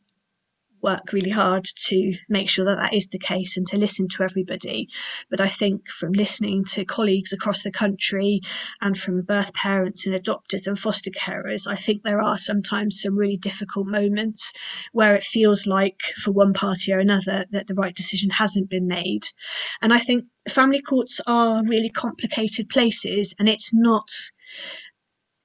work 0.82 1.12
really 1.12 1.30
hard 1.30 1.64
to 1.76 2.14
make 2.28 2.48
sure 2.48 2.64
that 2.64 2.76
that 2.76 2.94
is 2.94 3.08
the 3.08 3.18
case 3.18 3.56
and 3.56 3.66
to 3.66 3.76
listen 3.76 4.08
to 4.08 4.22
everybody. 4.22 4.88
But 5.28 5.40
I 5.40 5.48
think 5.48 5.88
from 5.88 6.12
listening 6.12 6.64
to 6.70 6.84
colleagues 6.84 7.32
across 7.32 7.62
the 7.62 7.70
country 7.70 8.40
and 8.80 8.98
from 8.98 9.22
birth 9.22 9.52
parents 9.52 10.06
and 10.06 10.14
adopters 10.14 10.66
and 10.66 10.78
foster 10.78 11.10
carers, 11.10 11.66
I 11.66 11.76
think 11.76 12.02
there 12.02 12.22
are 12.22 12.38
sometimes 12.38 13.02
some 13.02 13.16
really 13.16 13.36
difficult 13.36 13.86
moments 13.86 14.52
where 14.92 15.14
it 15.14 15.22
feels 15.22 15.66
like 15.66 16.00
for 16.16 16.32
one 16.32 16.54
party 16.54 16.92
or 16.92 16.98
another 16.98 17.44
that 17.50 17.66
the 17.66 17.74
right 17.74 17.94
decision 17.94 18.30
hasn't 18.30 18.70
been 18.70 18.86
made. 18.86 19.24
And 19.82 19.92
I 19.92 19.98
think 19.98 20.24
family 20.48 20.80
courts 20.80 21.20
are 21.26 21.62
really 21.64 21.90
complicated 21.90 22.68
places 22.68 23.34
and 23.38 23.48
it's 23.48 23.72
not 23.74 24.08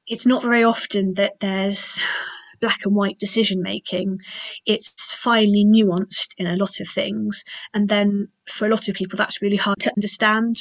it's 0.07 0.25
not 0.25 0.43
very 0.43 0.63
often 0.63 1.15
that 1.15 1.39
there's 1.39 1.99
black 2.59 2.85
and 2.85 2.95
white 2.95 3.19
decision 3.19 3.61
making. 3.61 4.19
It's 4.65 5.13
finely 5.13 5.65
nuanced 5.65 6.29
in 6.37 6.47
a 6.47 6.55
lot 6.55 6.79
of 6.79 6.87
things. 6.87 7.43
And 7.73 7.87
then 7.87 8.29
for 8.47 8.65
a 8.65 8.69
lot 8.69 8.87
of 8.87 8.95
people, 8.95 9.17
that's 9.17 9.41
really 9.41 9.57
hard 9.57 9.79
to 9.81 9.91
understand. 9.95 10.55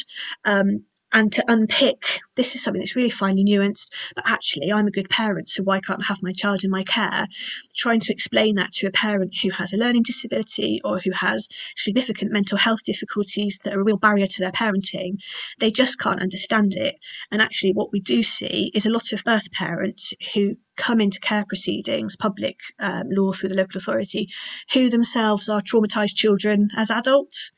Um, 0.45 0.85
and 1.15 1.33
to 1.33 1.45
unpick 1.47 2.21
this 2.35 2.57
is 2.57 2.63
something 2.63 2.81
that's 2.81 2.97
really 2.97 3.11
finely 3.11 3.45
nuanced, 3.45 3.91
but 4.17 4.29
actually, 4.29 4.73
I'm 4.73 4.89
a 4.89 4.91
good 4.91 5.09
parent, 5.09 5.49
so 5.49 5.63
why 5.63 5.81
can't 5.81 6.01
I 6.01 6.07
have 6.09 6.23
my 6.23 6.33
child 6.33 6.65
in 6.65 6.71
my 6.71 6.83
care? 6.83 7.29
Trying 7.77 8.01
to 8.01 8.13
explain 8.13 8.57
that 8.57 8.73
to 8.73 8.89
a 8.89 8.91
parent 8.91 9.35
who 9.41 9.51
has 9.51 9.73
a 9.73 9.77
learning 9.77 10.03
disability 10.03 10.81
or 10.85 10.99
who 10.99 11.13
has 11.13 11.49
significant 11.77 12.33
mental 12.33 12.59
health 12.59 12.83
difficulties 12.85 13.61
that 13.63 13.75
are 13.75 13.81
a 13.81 13.85
real 13.85 13.97
barrier 13.97 14.27
to 14.27 14.41
their 14.41 14.51
parenting, 14.51 15.19
they 15.61 15.71
just 15.71 16.01
can't 16.01 16.21
understand 16.21 16.75
it. 16.75 16.97
And 17.31 17.41
actually, 17.41 17.73
what 17.73 17.93
we 17.93 18.01
do 18.01 18.23
see 18.23 18.73
is 18.75 18.87
a 18.87 18.91
lot 18.91 19.13
of 19.13 19.23
birth 19.25 19.53
parents 19.53 20.13
who 20.35 20.57
come 20.77 21.01
into 21.01 21.21
care 21.21 21.45
proceedings, 21.47 22.17
public 22.17 22.59
um, 22.81 23.05
law 23.11 23.33
through 23.33 23.51
the 23.51 23.55
local 23.55 23.79
authority, 23.79 24.29
who 24.73 24.91
themselves 24.91 25.49
are 25.49 25.61
traumatised 25.61 26.17
children 26.17 26.71
as 26.77 26.91
adults. 26.91 27.53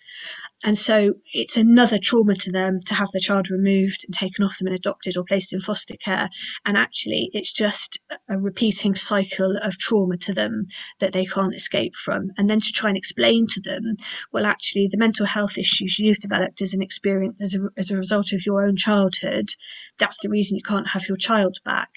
And 0.64 0.78
so 0.78 1.12
it's 1.32 1.58
another 1.58 1.98
trauma 1.98 2.34
to 2.34 2.50
them 2.50 2.80
to 2.86 2.94
have 2.94 3.10
their 3.12 3.20
child 3.20 3.50
removed 3.50 4.04
and 4.06 4.14
taken 4.14 4.42
off 4.42 4.56
them 4.58 4.68
and 4.68 4.76
adopted 4.76 5.16
or 5.16 5.24
placed 5.24 5.52
in 5.52 5.60
foster 5.60 5.96
care. 6.02 6.30
And 6.64 6.78
actually, 6.78 7.28
it's 7.34 7.52
just 7.52 8.02
a 8.28 8.38
repeating 8.38 8.94
cycle 8.94 9.54
of 9.62 9.76
trauma 9.76 10.16
to 10.18 10.32
them 10.32 10.68
that 11.00 11.12
they 11.12 11.26
can't 11.26 11.54
escape 11.54 11.94
from. 11.94 12.30
And 12.38 12.48
then 12.48 12.60
to 12.60 12.72
try 12.72 12.88
and 12.88 12.96
explain 12.96 13.46
to 13.48 13.60
them, 13.60 13.96
well, 14.32 14.46
actually, 14.46 14.88
the 14.90 14.96
mental 14.96 15.26
health 15.26 15.58
issues 15.58 15.98
you've 15.98 16.20
developed 16.20 16.62
as 16.62 16.72
an 16.72 16.82
experience 16.82 17.42
as 17.42 17.54
a, 17.54 17.60
as 17.76 17.90
a 17.90 17.98
result 17.98 18.32
of 18.32 18.46
your 18.46 18.66
own 18.66 18.76
childhood, 18.76 19.50
that's 19.98 20.18
the 20.22 20.30
reason 20.30 20.56
you 20.56 20.62
can't 20.62 20.88
have 20.88 21.06
your 21.06 21.18
child 21.18 21.58
back. 21.66 21.90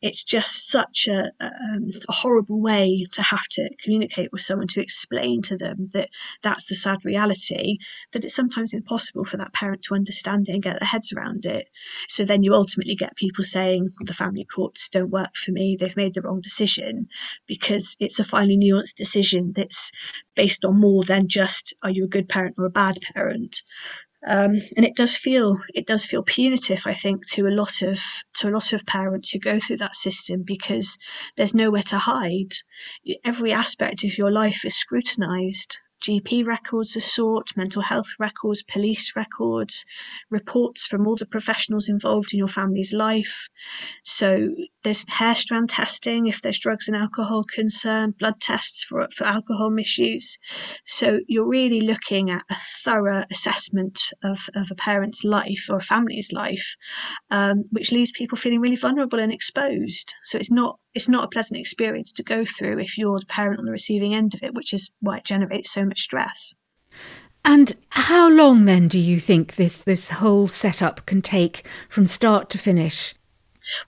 It's 0.00 0.24
just 0.24 0.70
such 0.70 1.08
a, 1.08 1.32
um, 1.40 1.90
a 2.08 2.12
horrible 2.12 2.60
way 2.62 3.06
to 3.12 3.22
have 3.22 3.46
to 3.52 3.68
communicate 3.82 4.32
with 4.32 4.40
someone 4.40 4.68
to 4.68 4.80
explain 4.80 5.42
to 5.42 5.56
them 5.56 5.90
that 5.92 6.08
that's 6.42 6.66
the 6.66 6.74
sad 6.74 6.98
reality 7.04 7.78
that 8.12 8.24
it's 8.24 8.34
sometimes 8.34 8.74
impossible 8.74 9.24
for 9.24 9.36
that 9.36 9.52
parent 9.52 9.82
to 9.82 9.94
understand 9.94 10.48
it 10.48 10.52
and 10.52 10.62
get 10.62 10.78
their 10.78 10.88
heads 10.88 11.12
around 11.12 11.46
it. 11.46 11.68
So 12.08 12.24
then 12.24 12.42
you 12.42 12.54
ultimately 12.54 12.94
get 12.94 13.16
people 13.16 13.44
saying 13.44 13.90
the 14.00 14.14
family 14.14 14.44
courts 14.44 14.88
don't 14.88 15.10
work 15.10 15.36
for 15.36 15.52
me, 15.52 15.76
they've 15.78 15.96
made 15.96 16.14
the 16.14 16.22
wrong 16.22 16.40
decision 16.40 17.08
because 17.46 17.96
it's 18.00 18.18
a 18.18 18.24
finely 18.24 18.56
nuanced 18.56 18.94
decision 18.94 19.52
that's 19.54 19.92
based 20.34 20.64
on 20.64 20.80
more 20.80 21.04
than 21.04 21.28
just 21.28 21.74
are 21.82 21.90
you 21.90 22.04
a 22.04 22.08
good 22.08 22.28
parent 22.28 22.56
or 22.58 22.66
a 22.66 22.70
bad 22.70 22.98
parent. 23.14 23.62
Um, 24.26 24.60
and 24.76 24.84
it 24.84 24.96
does 24.96 25.16
feel 25.16 25.60
it 25.72 25.86
does 25.86 26.04
feel 26.04 26.22
punitive, 26.22 26.82
I 26.84 26.94
think, 26.94 27.28
to 27.30 27.46
a 27.46 27.54
lot 27.54 27.82
of 27.82 28.00
to 28.38 28.48
a 28.48 28.50
lot 28.50 28.72
of 28.72 28.84
parents 28.84 29.30
who 29.30 29.38
go 29.38 29.60
through 29.60 29.76
that 29.78 29.94
system 29.94 30.42
because 30.42 30.98
there's 31.36 31.54
nowhere 31.54 31.82
to 31.82 31.98
hide. 31.98 32.52
Every 33.24 33.52
aspect 33.52 34.02
of 34.02 34.18
your 34.18 34.32
life 34.32 34.64
is 34.64 34.74
scrutinised. 34.74 35.78
GP 36.00 36.46
records 36.46 36.96
are 36.96 37.00
sought, 37.00 37.56
mental 37.56 37.82
health 37.82 38.14
records, 38.18 38.62
police 38.62 39.16
records, 39.16 39.86
reports 40.30 40.86
from 40.86 41.06
all 41.06 41.16
the 41.16 41.26
professionals 41.26 41.88
involved 41.88 42.32
in 42.32 42.38
your 42.38 42.48
family's 42.48 42.92
life. 42.92 43.48
So 44.02 44.54
there's 44.86 45.04
hair 45.08 45.34
strand 45.34 45.68
testing 45.68 46.28
if 46.28 46.40
there's 46.40 46.60
drugs 46.60 46.86
and 46.86 46.96
alcohol 46.96 47.42
concern, 47.42 48.14
blood 48.16 48.40
tests 48.40 48.84
for, 48.84 49.08
for 49.12 49.26
alcohol 49.26 49.68
misuse. 49.68 50.38
So 50.84 51.18
you're 51.26 51.48
really 51.48 51.80
looking 51.80 52.30
at 52.30 52.44
a 52.48 52.56
thorough 52.84 53.24
assessment 53.28 54.12
of, 54.22 54.48
of 54.54 54.68
a 54.70 54.76
parent's 54.76 55.24
life 55.24 55.66
or 55.70 55.78
a 55.78 55.82
family's 55.82 56.30
life, 56.32 56.76
um, 57.32 57.64
which 57.70 57.90
leaves 57.90 58.12
people 58.12 58.38
feeling 58.38 58.60
really 58.60 58.76
vulnerable 58.76 59.18
and 59.18 59.32
exposed. 59.32 60.14
So 60.22 60.38
it's 60.38 60.52
not 60.52 60.78
it's 60.94 61.08
not 61.08 61.24
a 61.24 61.30
pleasant 61.30 61.58
experience 61.58 62.12
to 62.12 62.22
go 62.22 62.44
through 62.44 62.78
if 62.78 62.96
you're 62.96 63.18
the 63.18 63.26
parent 63.26 63.58
on 63.58 63.64
the 63.64 63.72
receiving 63.72 64.14
end 64.14 64.34
of 64.36 64.44
it, 64.44 64.54
which 64.54 64.72
is 64.72 64.92
why 65.00 65.16
it 65.16 65.24
generates 65.24 65.72
so 65.72 65.84
much 65.84 65.98
stress. 65.98 66.54
And 67.44 67.74
how 67.88 68.30
long 68.30 68.66
then 68.66 68.86
do 68.86 69.00
you 69.00 69.18
think 69.18 69.56
this 69.56 69.78
this 69.78 70.10
whole 70.10 70.46
setup 70.46 71.06
can 71.06 71.22
take 71.22 71.66
from 71.88 72.06
start 72.06 72.50
to 72.50 72.58
finish? 72.58 73.15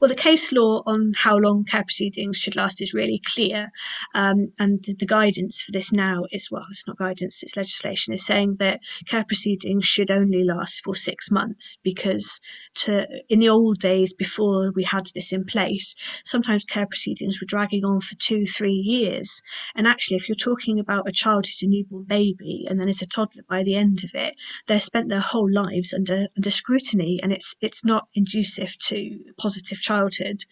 Well, 0.01 0.09
the 0.09 0.14
case 0.14 0.53
law 0.53 0.83
on 0.87 1.12
how 1.17 1.37
long 1.37 1.64
care 1.64 1.85
proceedings 1.85 2.37
should 2.37 2.57
last 2.57 2.83
is 2.83 2.95
really 2.95 3.21
clear. 3.25 3.71
Um, 4.14 4.53
and 4.59 4.83
the, 4.83 4.95
the, 4.95 5.07
guidance 5.07 5.62
for 5.62 5.73
this 5.73 5.93
now 5.93 6.25
is 6.31 6.51
well, 6.51 6.67
it's 6.71 6.87
not 6.87 6.99
guidance, 6.99 7.43
it's 7.43 7.57
legislation, 7.57 8.12
is 8.12 8.27
saying 8.27 8.57
that 8.59 8.81
care 9.07 9.25
proceedings 9.25 9.87
should 9.87 10.11
only 10.11 10.45
last 10.45 10.83
for 10.85 10.95
six 10.95 11.31
months 11.31 11.79
because 11.83 12.41
to 12.75 13.07
in 13.29 13.38
the 13.38 13.49
old 13.49 13.79
days 13.79 14.12
before 14.12 14.73
we 14.75 14.85
had 14.85 15.09
this 15.14 15.33
in 15.33 15.45
place, 15.45 15.95
sometimes 16.25 16.64
care 16.64 16.87
proceedings 16.87 17.41
were 17.41 17.47
dragging 17.47 17.85
on 17.85 18.01
for 18.01 18.14
two, 18.17 18.47
three 18.47 18.73
years. 18.73 19.43
And 19.75 19.87
actually, 19.87 20.19
if 20.19 20.29
you're 20.29 20.37
talking 20.37 20.79
about 20.79 21.09
a 21.09 21.12
child 21.12 21.47
who's 21.47 21.62
a 21.62 21.69
newborn 21.69 22.05
baby 22.05 22.67
and 22.69 22.79
then 22.79 22.88
is 22.88 23.03
a 23.03 23.07
toddler 23.07 23.45
by 23.49 23.62
the 23.62 23.77
end 23.77 24.05
of 24.05 24.11
it, 24.14 24.35
they've 24.67 24.83
spent 24.83 25.09
their 25.09 25.21
whole 25.21 25.51
lives 25.51 25.93
under 25.95 26.27
under 26.37 26.51
scrutiny 26.51 27.21
and 27.23 27.33
it's 27.33 27.57
it's 27.61 27.85
not 27.85 28.09
inducive 28.14 28.77
to 28.79 29.19
positive 29.38 29.68
childhood. 29.77 30.45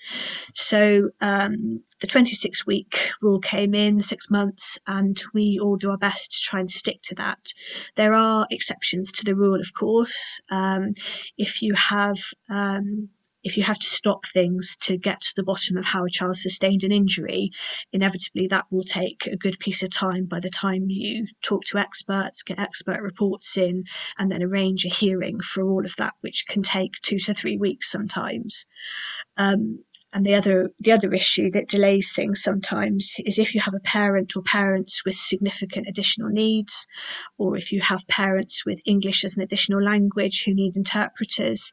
So 0.55 1.11
um, 1.21 1.83
the 2.01 2.07
26 2.07 2.67
week 2.67 3.11
rule 3.23 3.41
came 3.41 3.75
in, 3.75 4.01
six 4.01 4.31
months, 4.31 4.79
and 4.87 5.21
we 5.33 5.59
all 5.61 5.77
do 5.77 5.91
our 5.91 5.99
best 5.99 6.33
to 6.33 6.41
try 6.43 6.61
and 6.61 6.71
stick 6.71 7.01
to 7.05 7.15
that. 7.17 7.53
There 7.95 8.15
are 8.15 8.47
exceptions 8.51 9.13
to 9.13 9.25
the 9.25 9.35
rule, 9.35 9.61
of 9.61 9.73
course. 9.73 10.41
Um, 10.51 10.95
if 11.39 11.63
you 11.63 11.75
have 11.75 12.19
um, 12.51 13.09
if 13.47 13.57
you 13.57 13.63
have 13.63 13.79
to 13.79 13.87
stop 13.87 14.27
things 14.27 14.77
to 14.81 14.97
get 14.97 15.21
to 15.21 15.33
the 15.37 15.45
bottom 15.45 15.77
of 15.77 15.85
how 15.85 16.05
a 16.05 16.11
child 16.11 16.37
sustained 16.37 16.83
an 16.83 16.91
injury, 16.91 17.53
inevitably 17.93 18.49
that 18.49 18.67
will 18.73 18.83
take 18.83 19.29
a 19.29 19.37
good 19.37 19.61
piece 19.61 19.85
of 19.85 19.91
time 19.91 20.25
by 20.25 20.41
the 20.41 20.51
time 20.51 20.87
you 20.89 21.29
talk 21.45 21.65
to 21.65 21.79
experts, 21.79 22.43
get 22.43 22.59
expert 22.59 23.01
reports 23.01 23.57
in, 23.57 23.85
and 24.19 24.29
then 24.29 24.43
arrange 24.43 24.85
a 24.85 24.89
hearing 24.89 25.39
for 25.39 25.63
all 25.63 25.85
of 25.85 25.95
that, 25.95 26.15
which 26.23 26.47
can 26.49 26.63
take 26.63 26.91
two 27.03 27.21
to 27.21 27.35
three 27.35 27.57
weeks 27.57 27.89
sometimes. 27.89 28.67
Um, 29.37 29.85
and 30.13 30.27
the 30.27 30.35
other 30.35 30.71
the 30.81 30.93
other 30.93 31.13
issue 31.13 31.51
that 31.53 31.69
delays 31.69 32.13
things 32.13 32.43
sometimes 32.43 33.17
is 33.25 33.39
if 33.39 33.55
you 33.55 33.61
have 33.61 33.75
a 33.75 33.81
parent 33.81 34.37
or 34.37 34.43
parents 34.43 35.05
with 35.05 35.15
significant 35.15 35.87
additional 35.89 36.31
needs, 36.31 36.89
or 37.39 37.57
if 37.57 37.71
you 37.71 37.81
have 37.81 38.09
parents 38.09 38.67
with 38.67 38.81
English 38.87 39.25
as 39.25 39.37
an 39.37 39.45
additional 39.45 39.83
language 39.83 40.43
who 40.45 40.55
need 40.55 40.77
interpreters, 40.77 41.73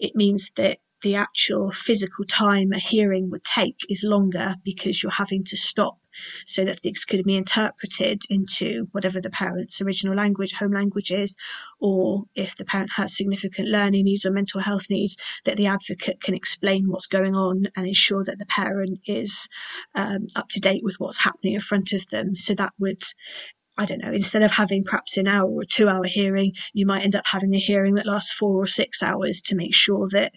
it 0.00 0.16
means 0.16 0.50
that 0.56 0.78
the 1.02 1.16
actual 1.16 1.72
physical 1.72 2.24
time 2.24 2.72
a 2.72 2.78
hearing 2.78 3.30
would 3.30 3.44
take 3.44 3.78
is 3.88 4.04
longer 4.04 4.54
because 4.64 5.02
you're 5.02 5.12
having 5.12 5.44
to 5.44 5.56
stop 5.56 5.98
so 6.46 6.64
that 6.64 6.80
things 6.80 7.04
could 7.04 7.24
be 7.24 7.36
interpreted 7.36 8.22
into 8.28 8.86
whatever 8.92 9.20
the 9.20 9.30
parent's 9.30 9.80
original 9.80 10.14
language, 10.14 10.52
home 10.52 10.72
language 10.72 11.10
is, 11.10 11.36
or 11.80 12.24
if 12.34 12.56
the 12.56 12.64
parent 12.64 12.90
has 12.94 13.16
significant 13.16 13.68
learning 13.68 14.04
needs 14.04 14.26
or 14.26 14.30
mental 14.30 14.60
health 14.60 14.86
needs, 14.90 15.16
that 15.44 15.56
the 15.56 15.66
advocate 15.66 16.20
can 16.20 16.34
explain 16.34 16.88
what's 16.88 17.06
going 17.06 17.34
on 17.34 17.64
and 17.76 17.86
ensure 17.86 18.24
that 18.24 18.38
the 18.38 18.46
parent 18.46 19.00
is 19.06 19.48
um, 19.94 20.26
up 20.36 20.48
to 20.50 20.60
date 20.60 20.82
with 20.84 20.96
what's 20.98 21.18
happening 21.18 21.54
in 21.54 21.60
front 21.60 21.92
of 21.92 22.06
them. 22.08 22.36
So 22.36 22.54
that 22.54 22.72
would 22.78 23.02
I 23.74 23.86
don't 23.86 24.02
know, 24.02 24.12
instead 24.12 24.42
of 24.42 24.50
having 24.50 24.84
perhaps 24.84 25.16
an 25.16 25.26
hour 25.26 25.48
or 25.48 25.64
two 25.64 25.88
hour 25.88 26.04
hearing, 26.04 26.52
you 26.74 26.84
might 26.84 27.04
end 27.04 27.16
up 27.16 27.24
having 27.24 27.54
a 27.54 27.58
hearing 27.58 27.94
that 27.94 28.04
lasts 28.04 28.30
four 28.30 28.62
or 28.62 28.66
six 28.66 29.02
hours 29.02 29.40
to 29.46 29.56
make 29.56 29.74
sure 29.74 30.08
that 30.10 30.32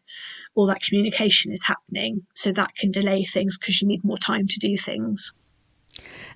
all 0.56 0.68
that 0.68 0.82
communication 0.82 1.52
is 1.52 1.64
happening. 1.64 2.26
So 2.34 2.52
that 2.54 2.76
can 2.76 2.92
delay 2.92 3.24
things 3.24 3.58
because 3.58 3.82
you 3.82 3.88
need 3.88 4.04
more 4.04 4.18
time 4.18 4.48
to 4.48 4.60
do 4.60 4.76
things. 4.78 5.34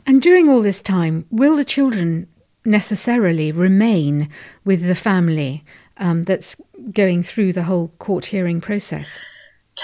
And 0.06 0.22
during 0.22 0.50
all 0.50 0.62
this 0.62 0.82
time, 0.82 1.26
will 1.30 1.56
the 1.56 1.66
children 1.66 2.28
necessarily 2.66 3.52
remain 3.52 4.30
with 4.64 4.86
the 4.86 4.96
family 4.96 5.64
um, 5.98 6.24
that's 6.24 6.56
going 6.92 7.24
through 7.24 7.54
the 7.54 7.64
whole 7.64 7.90
court 8.00 8.28
hearing 8.28 8.62
process? 8.62 9.20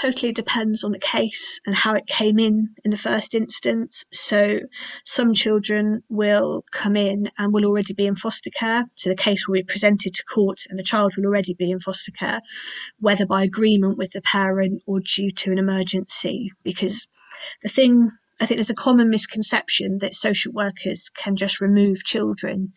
Totally 0.00 0.32
depends 0.32 0.84
on 0.84 0.92
the 0.92 0.98
case 0.98 1.60
and 1.66 1.74
how 1.74 1.94
it 1.94 2.06
came 2.06 2.38
in 2.38 2.74
in 2.84 2.90
the 2.90 2.96
first 2.96 3.34
instance. 3.34 4.04
So 4.12 4.60
some 5.04 5.34
children 5.34 6.02
will 6.08 6.64
come 6.70 6.96
in 6.96 7.30
and 7.38 7.52
will 7.52 7.64
already 7.64 7.94
be 7.94 8.06
in 8.06 8.16
foster 8.16 8.50
care. 8.50 8.84
So 8.94 9.10
the 9.10 9.16
case 9.16 9.46
will 9.46 9.54
be 9.54 9.62
presented 9.62 10.14
to 10.14 10.24
court 10.24 10.60
and 10.68 10.78
the 10.78 10.84
child 10.84 11.14
will 11.16 11.26
already 11.26 11.54
be 11.54 11.70
in 11.70 11.80
foster 11.80 12.12
care, 12.12 12.40
whether 12.98 13.26
by 13.26 13.44
agreement 13.44 13.98
with 13.98 14.12
the 14.12 14.22
parent 14.22 14.82
or 14.86 15.00
due 15.00 15.32
to 15.32 15.52
an 15.52 15.58
emergency. 15.58 16.52
Because 16.62 17.06
the 17.62 17.68
thing 17.68 18.10
I 18.38 18.44
think 18.44 18.58
there's 18.58 18.70
a 18.70 18.74
common 18.74 19.08
misconception 19.08 19.98
that 20.00 20.14
social 20.14 20.52
workers 20.52 21.08
can 21.08 21.36
just 21.36 21.60
remove 21.60 22.04
children. 22.04 22.74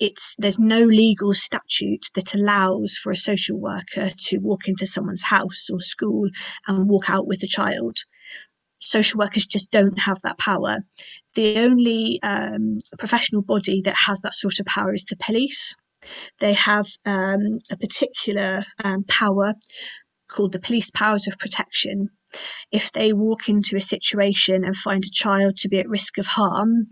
It's 0.00 0.34
there's 0.38 0.58
no 0.58 0.80
legal 0.80 1.32
statute 1.34 2.06
that 2.16 2.34
allows 2.34 2.96
for 2.96 3.10
a 3.12 3.16
social 3.16 3.58
worker 3.58 4.10
to 4.10 4.38
walk 4.38 4.66
into 4.66 4.86
someone's 4.86 5.22
house 5.22 5.68
or 5.72 5.80
school 5.80 6.28
and 6.66 6.88
walk 6.88 7.10
out 7.10 7.28
with 7.28 7.42
a 7.44 7.46
child. 7.46 7.96
Social 8.80 9.18
workers 9.18 9.46
just 9.46 9.70
don't 9.70 9.98
have 9.98 10.20
that 10.22 10.38
power. 10.38 10.78
The 11.34 11.58
only 11.58 12.20
um, 12.22 12.78
professional 12.98 13.42
body 13.42 13.82
that 13.84 13.96
has 14.06 14.20
that 14.22 14.34
sort 14.34 14.58
of 14.58 14.66
power 14.66 14.92
is 14.92 15.04
the 15.04 15.16
police. 15.16 15.76
They 16.40 16.54
have 16.54 16.86
um, 17.04 17.58
a 17.70 17.76
particular 17.76 18.64
um, 18.82 19.04
power 19.04 19.54
called 20.28 20.52
the 20.52 20.60
police 20.60 20.90
powers 20.90 21.26
of 21.26 21.38
protection. 21.38 22.10
If 22.70 22.92
they 22.92 23.14
walk 23.14 23.48
into 23.48 23.76
a 23.76 23.80
situation 23.80 24.62
and 24.62 24.76
find 24.76 25.02
a 25.02 25.10
child 25.10 25.56
to 25.58 25.68
be 25.68 25.78
at 25.78 25.88
risk 25.88 26.18
of 26.18 26.26
harm, 26.26 26.88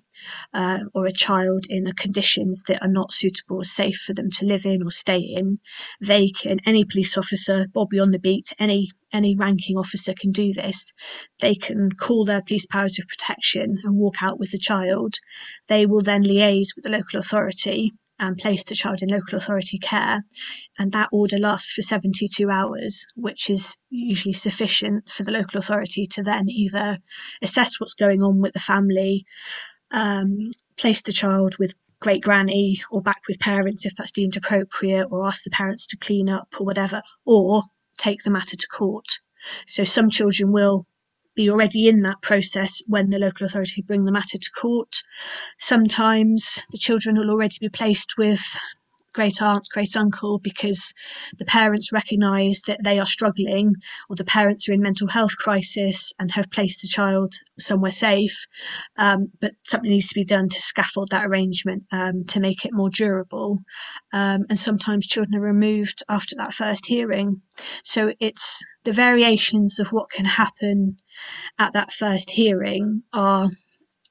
uh, 0.55 0.81
or 0.95 1.07
a 1.07 1.13
child 1.13 1.67
in 1.69 1.93
conditions 1.93 2.63
that 2.69 2.83
are 2.83 2.89
not 2.89 3.13
suitable 3.13 3.59
or 3.59 3.65
safe 3.65 3.97
for 3.97 4.15
them 4.15 4.31
to 4.31 4.47
live 4.47 4.65
in 4.65 4.83
or 4.83 4.91
stay 4.91 5.19
in, 5.19 5.59
they 6.01 6.31
can, 6.31 6.59
any 6.65 6.85
police 6.85 7.19
officer, 7.19 7.67
Bobby 7.73 8.01
on 8.01 8.11
the 8.11 8.19
beat, 8.19 8.53
any, 8.59 8.91
any 9.13 9.37
ranking 9.37 9.77
officer 9.77 10.15
can 10.19 10.33
do 10.33 10.55
this. 10.55 10.93
They 11.41 11.55
can 11.55 11.93
call 11.93 12.25
their 12.25 12.43
police 12.43 12.67
powers 12.67 12.99
of 12.99 13.07
protection 13.07 13.79
and 13.85 13.99
walk 13.99 14.23
out 14.23 14.39
with 14.39 14.51
the 14.51 14.59
child. 14.59 15.15
They 15.69 15.85
will 15.85 16.03
then 16.03 16.23
liaise 16.23 16.75
with 16.75 16.85
the 16.85 16.91
local 16.91 17.21
authority 17.21 17.93
and 18.19 18.37
place 18.37 18.65
the 18.65 18.75
child 18.75 19.03
in 19.03 19.09
local 19.09 19.39
authority 19.39 19.79
care. 19.79 20.25
And 20.79 20.93
that 20.93 21.11
order 21.13 21.39
lasts 21.39 21.73
for 21.73 21.83
72 21.83 22.49
hours, 22.51 23.07
which 23.15 23.51
is 23.51 23.77
usually 23.91 24.33
sufficient 24.33 25.11
for 25.11 25.23
the 25.23 25.33
local 25.33 25.59
authority 25.59 26.07
to 26.13 26.23
then 26.23 26.49
either 26.49 26.99
assess 27.43 27.79
what's 27.79 27.95
going 27.95 28.23
on 28.23 28.41
with 28.41 28.53
the 28.53 28.61
family, 28.61 29.25
um, 29.91 30.37
place 30.77 31.03
the 31.03 31.13
child 31.13 31.57
with 31.59 31.75
great 32.01 32.23
granny 32.23 32.83
or 32.91 33.01
back 33.01 33.23
with 33.29 33.41
parents 33.41 33.87
if 33.87 33.97
that's 33.97 34.13
deemed 34.13 34.37
appropriate, 34.37 35.07
or 35.11 35.27
ask 35.27 35.43
the 35.45 35.51
parents 35.51 35.89
to 35.89 35.97
clean 35.97 36.29
up 36.29 36.49
or 36.59 36.67
whatever, 36.67 37.03
or 37.25 37.63
take 37.99 38.23
the 38.23 38.31
matter 38.31 38.57
to 38.57 38.69
court. 38.69 39.07
So 39.67 39.85
some 39.85 40.11
children 40.11 40.53
will 40.53 40.87
be 41.37 41.51
already 41.51 41.89
in 41.89 42.01
that 42.01 42.21
process 42.23 42.83
when 42.87 43.11
the 43.11 43.19
local 43.19 43.47
authority 43.47 43.83
bring 43.83 44.05
the 44.05 44.13
matter 44.13 44.39
to 44.39 44.51
court. 44.59 45.03
Sometimes 45.59 46.61
the 46.73 46.79
children 46.79 47.17
will 47.17 47.31
already 47.31 47.57
be 47.61 47.69
placed 47.69 48.15
with 48.19 48.41
great 49.17 49.41
aunt, 49.41 49.67
great 49.73 49.97
uncle, 49.97 50.39
because 50.39 50.93
the 51.39 51.47
parents 51.47 51.91
recognise 51.91 52.61
that 52.67 52.81
they 52.85 52.99
are 52.99 53.07
struggling 53.07 53.73
or 54.11 54.15
the 54.15 54.25
parents 54.25 54.69
are 54.69 54.75
in 54.75 54.83
mental 54.83 55.09
health 55.09 55.37
crisis 55.39 56.13
and 56.19 56.31
have 56.31 56.51
placed 56.51 56.83
the 56.83 56.89
child 56.89 57.33
somewhere 57.59 57.91
safe. 57.91 58.47
Um, 58.99 59.33
but 59.41 59.53
something 59.65 59.91
needs 59.91 60.09
to 60.09 60.15
be 60.15 60.25
done 60.25 60.49
to 60.51 60.61
scaffold 60.61 61.09
that 61.11 61.25
arrangement 61.25 61.85
um, 61.91 62.25
to 62.29 62.41
make 62.41 62.67
it 62.67 62.75
more 62.75 62.91
durable. 62.91 63.59
Um, 64.13 64.45
and 64.51 64.59
sometimes 64.59 65.07
children 65.07 65.35
are 65.41 65.47
removed 65.47 66.03
after 66.11 66.37
that 66.37 66.53
first 66.53 66.87
hearing. 66.87 67.41
So 67.83 68.13
it's 68.21 68.63
the 68.85 68.93
variations 68.93 69.81
of 69.81 69.89
what 69.89 70.11
can 70.11 70.27
happen 70.27 70.99
at 71.59 71.73
that 71.73 71.93
first 71.93 72.31
hearing 72.31 73.03
are 73.15 73.49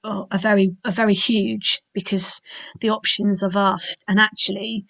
are 0.06 0.40
very 0.40 0.76
are 0.86 0.92
very 0.92 1.14
huge 1.14 1.82
because 1.94 2.42
the 2.82 2.90
options 2.90 3.44
are 3.44 3.50
vast. 3.50 4.04
And 4.08 4.20
actually 4.20 4.86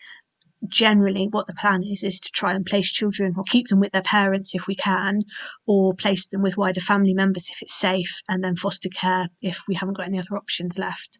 generally 0.68 1.28
what 1.30 1.48
the 1.48 1.54
plan 1.54 1.84
is 1.84 2.04
is 2.04 2.20
to 2.22 2.32
try 2.32 2.54
and 2.54 2.66
place 2.66 2.92
children 2.92 3.34
or 3.38 3.44
keep 3.44 3.68
them 3.68 3.80
with 3.80 3.92
their 3.92 4.02
parents 4.02 4.56
if 4.56 4.68
we 4.68 4.76
can 4.76 5.22
or 5.68 5.94
place 5.94 6.28
them 6.28 6.42
with 6.42 6.58
wider 6.58 6.82
family 6.82 7.14
members 7.14 7.50
if 7.52 7.62
it's 7.62 7.76
safe 7.76 8.22
and 8.28 8.44
then 8.44 8.56
foster 8.56 8.90
care 8.90 9.30
if 9.42 9.64
we 9.68 9.76
haven't 9.76 9.96
got 9.96 10.08
any 10.08 10.20
other 10.20 10.38
options 10.38 10.78
left. 10.78 11.20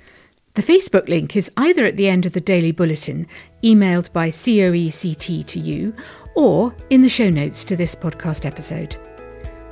The 0.55 0.63
Facebook 0.63 1.09
link 1.09 1.37
is 1.37 1.51
either 1.57 1.85
at 1.85 1.97
the 1.97 2.09
end 2.09 2.25
of 2.25 2.33
the 2.33 2.41
daily 2.41 2.73
bulletin, 2.73 3.27
emailed 3.63 4.13
by 4.13 4.31
COECT 4.31 5.47
to 5.47 5.61
you, 5.61 5.95
or 6.35 6.75
in 6.89 7.03
the 7.03 7.09
show 7.09 7.29
notes 7.29 7.65
to 7.65 7.77
this 7.77 7.95
podcast 7.95 8.47
episode. 8.47 8.97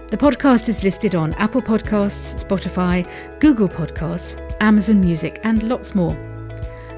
The 0.09 0.19
podcast 0.19 0.69
is 0.69 0.85
listed 0.85 1.15
on 1.15 1.33
Apple 1.35 1.63
Podcasts, 1.63 2.45
Spotify, 2.45 3.09
Google 3.41 3.69
Podcasts, 3.69 4.39
Amazon 4.61 5.01
Music, 5.01 5.41
and 5.43 5.63
lots 5.63 5.95
more. 5.95 6.34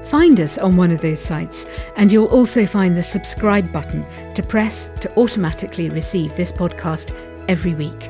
Find 0.09 0.39
us 0.39 0.57
on 0.57 0.77
one 0.77 0.91
of 0.91 1.01
those 1.01 1.19
sites, 1.19 1.65
and 1.95 2.11
you'll 2.11 2.27
also 2.27 2.65
find 2.65 2.95
the 2.95 3.03
subscribe 3.03 3.71
button 3.71 4.05
to 4.35 4.43
press 4.43 4.89
to 5.01 5.13
automatically 5.17 5.89
receive 5.89 6.35
this 6.35 6.51
podcast 6.51 7.15
every 7.49 7.75
week. 7.75 8.09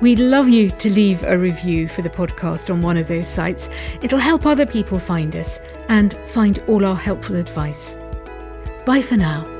We'd 0.00 0.20
love 0.20 0.48
you 0.48 0.70
to 0.70 0.90
leave 0.90 1.22
a 1.24 1.38
review 1.38 1.88
for 1.88 2.02
the 2.02 2.10
podcast 2.10 2.70
on 2.70 2.82
one 2.82 2.96
of 2.96 3.06
those 3.06 3.28
sites. 3.28 3.68
It'll 4.00 4.18
help 4.18 4.46
other 4.46 4.66
people 4.66 4.98
find 4.98 5.36
us 5.36 5.60
and 5.88 6.16
find 6.26 6.60
all 6.66 6.84
our 6.84 6.96
helpful 6.96 7.36
advice. 7.36 7.96
Bye 8.84 9.02
for 9.02 9.16
now. 9.16 9.51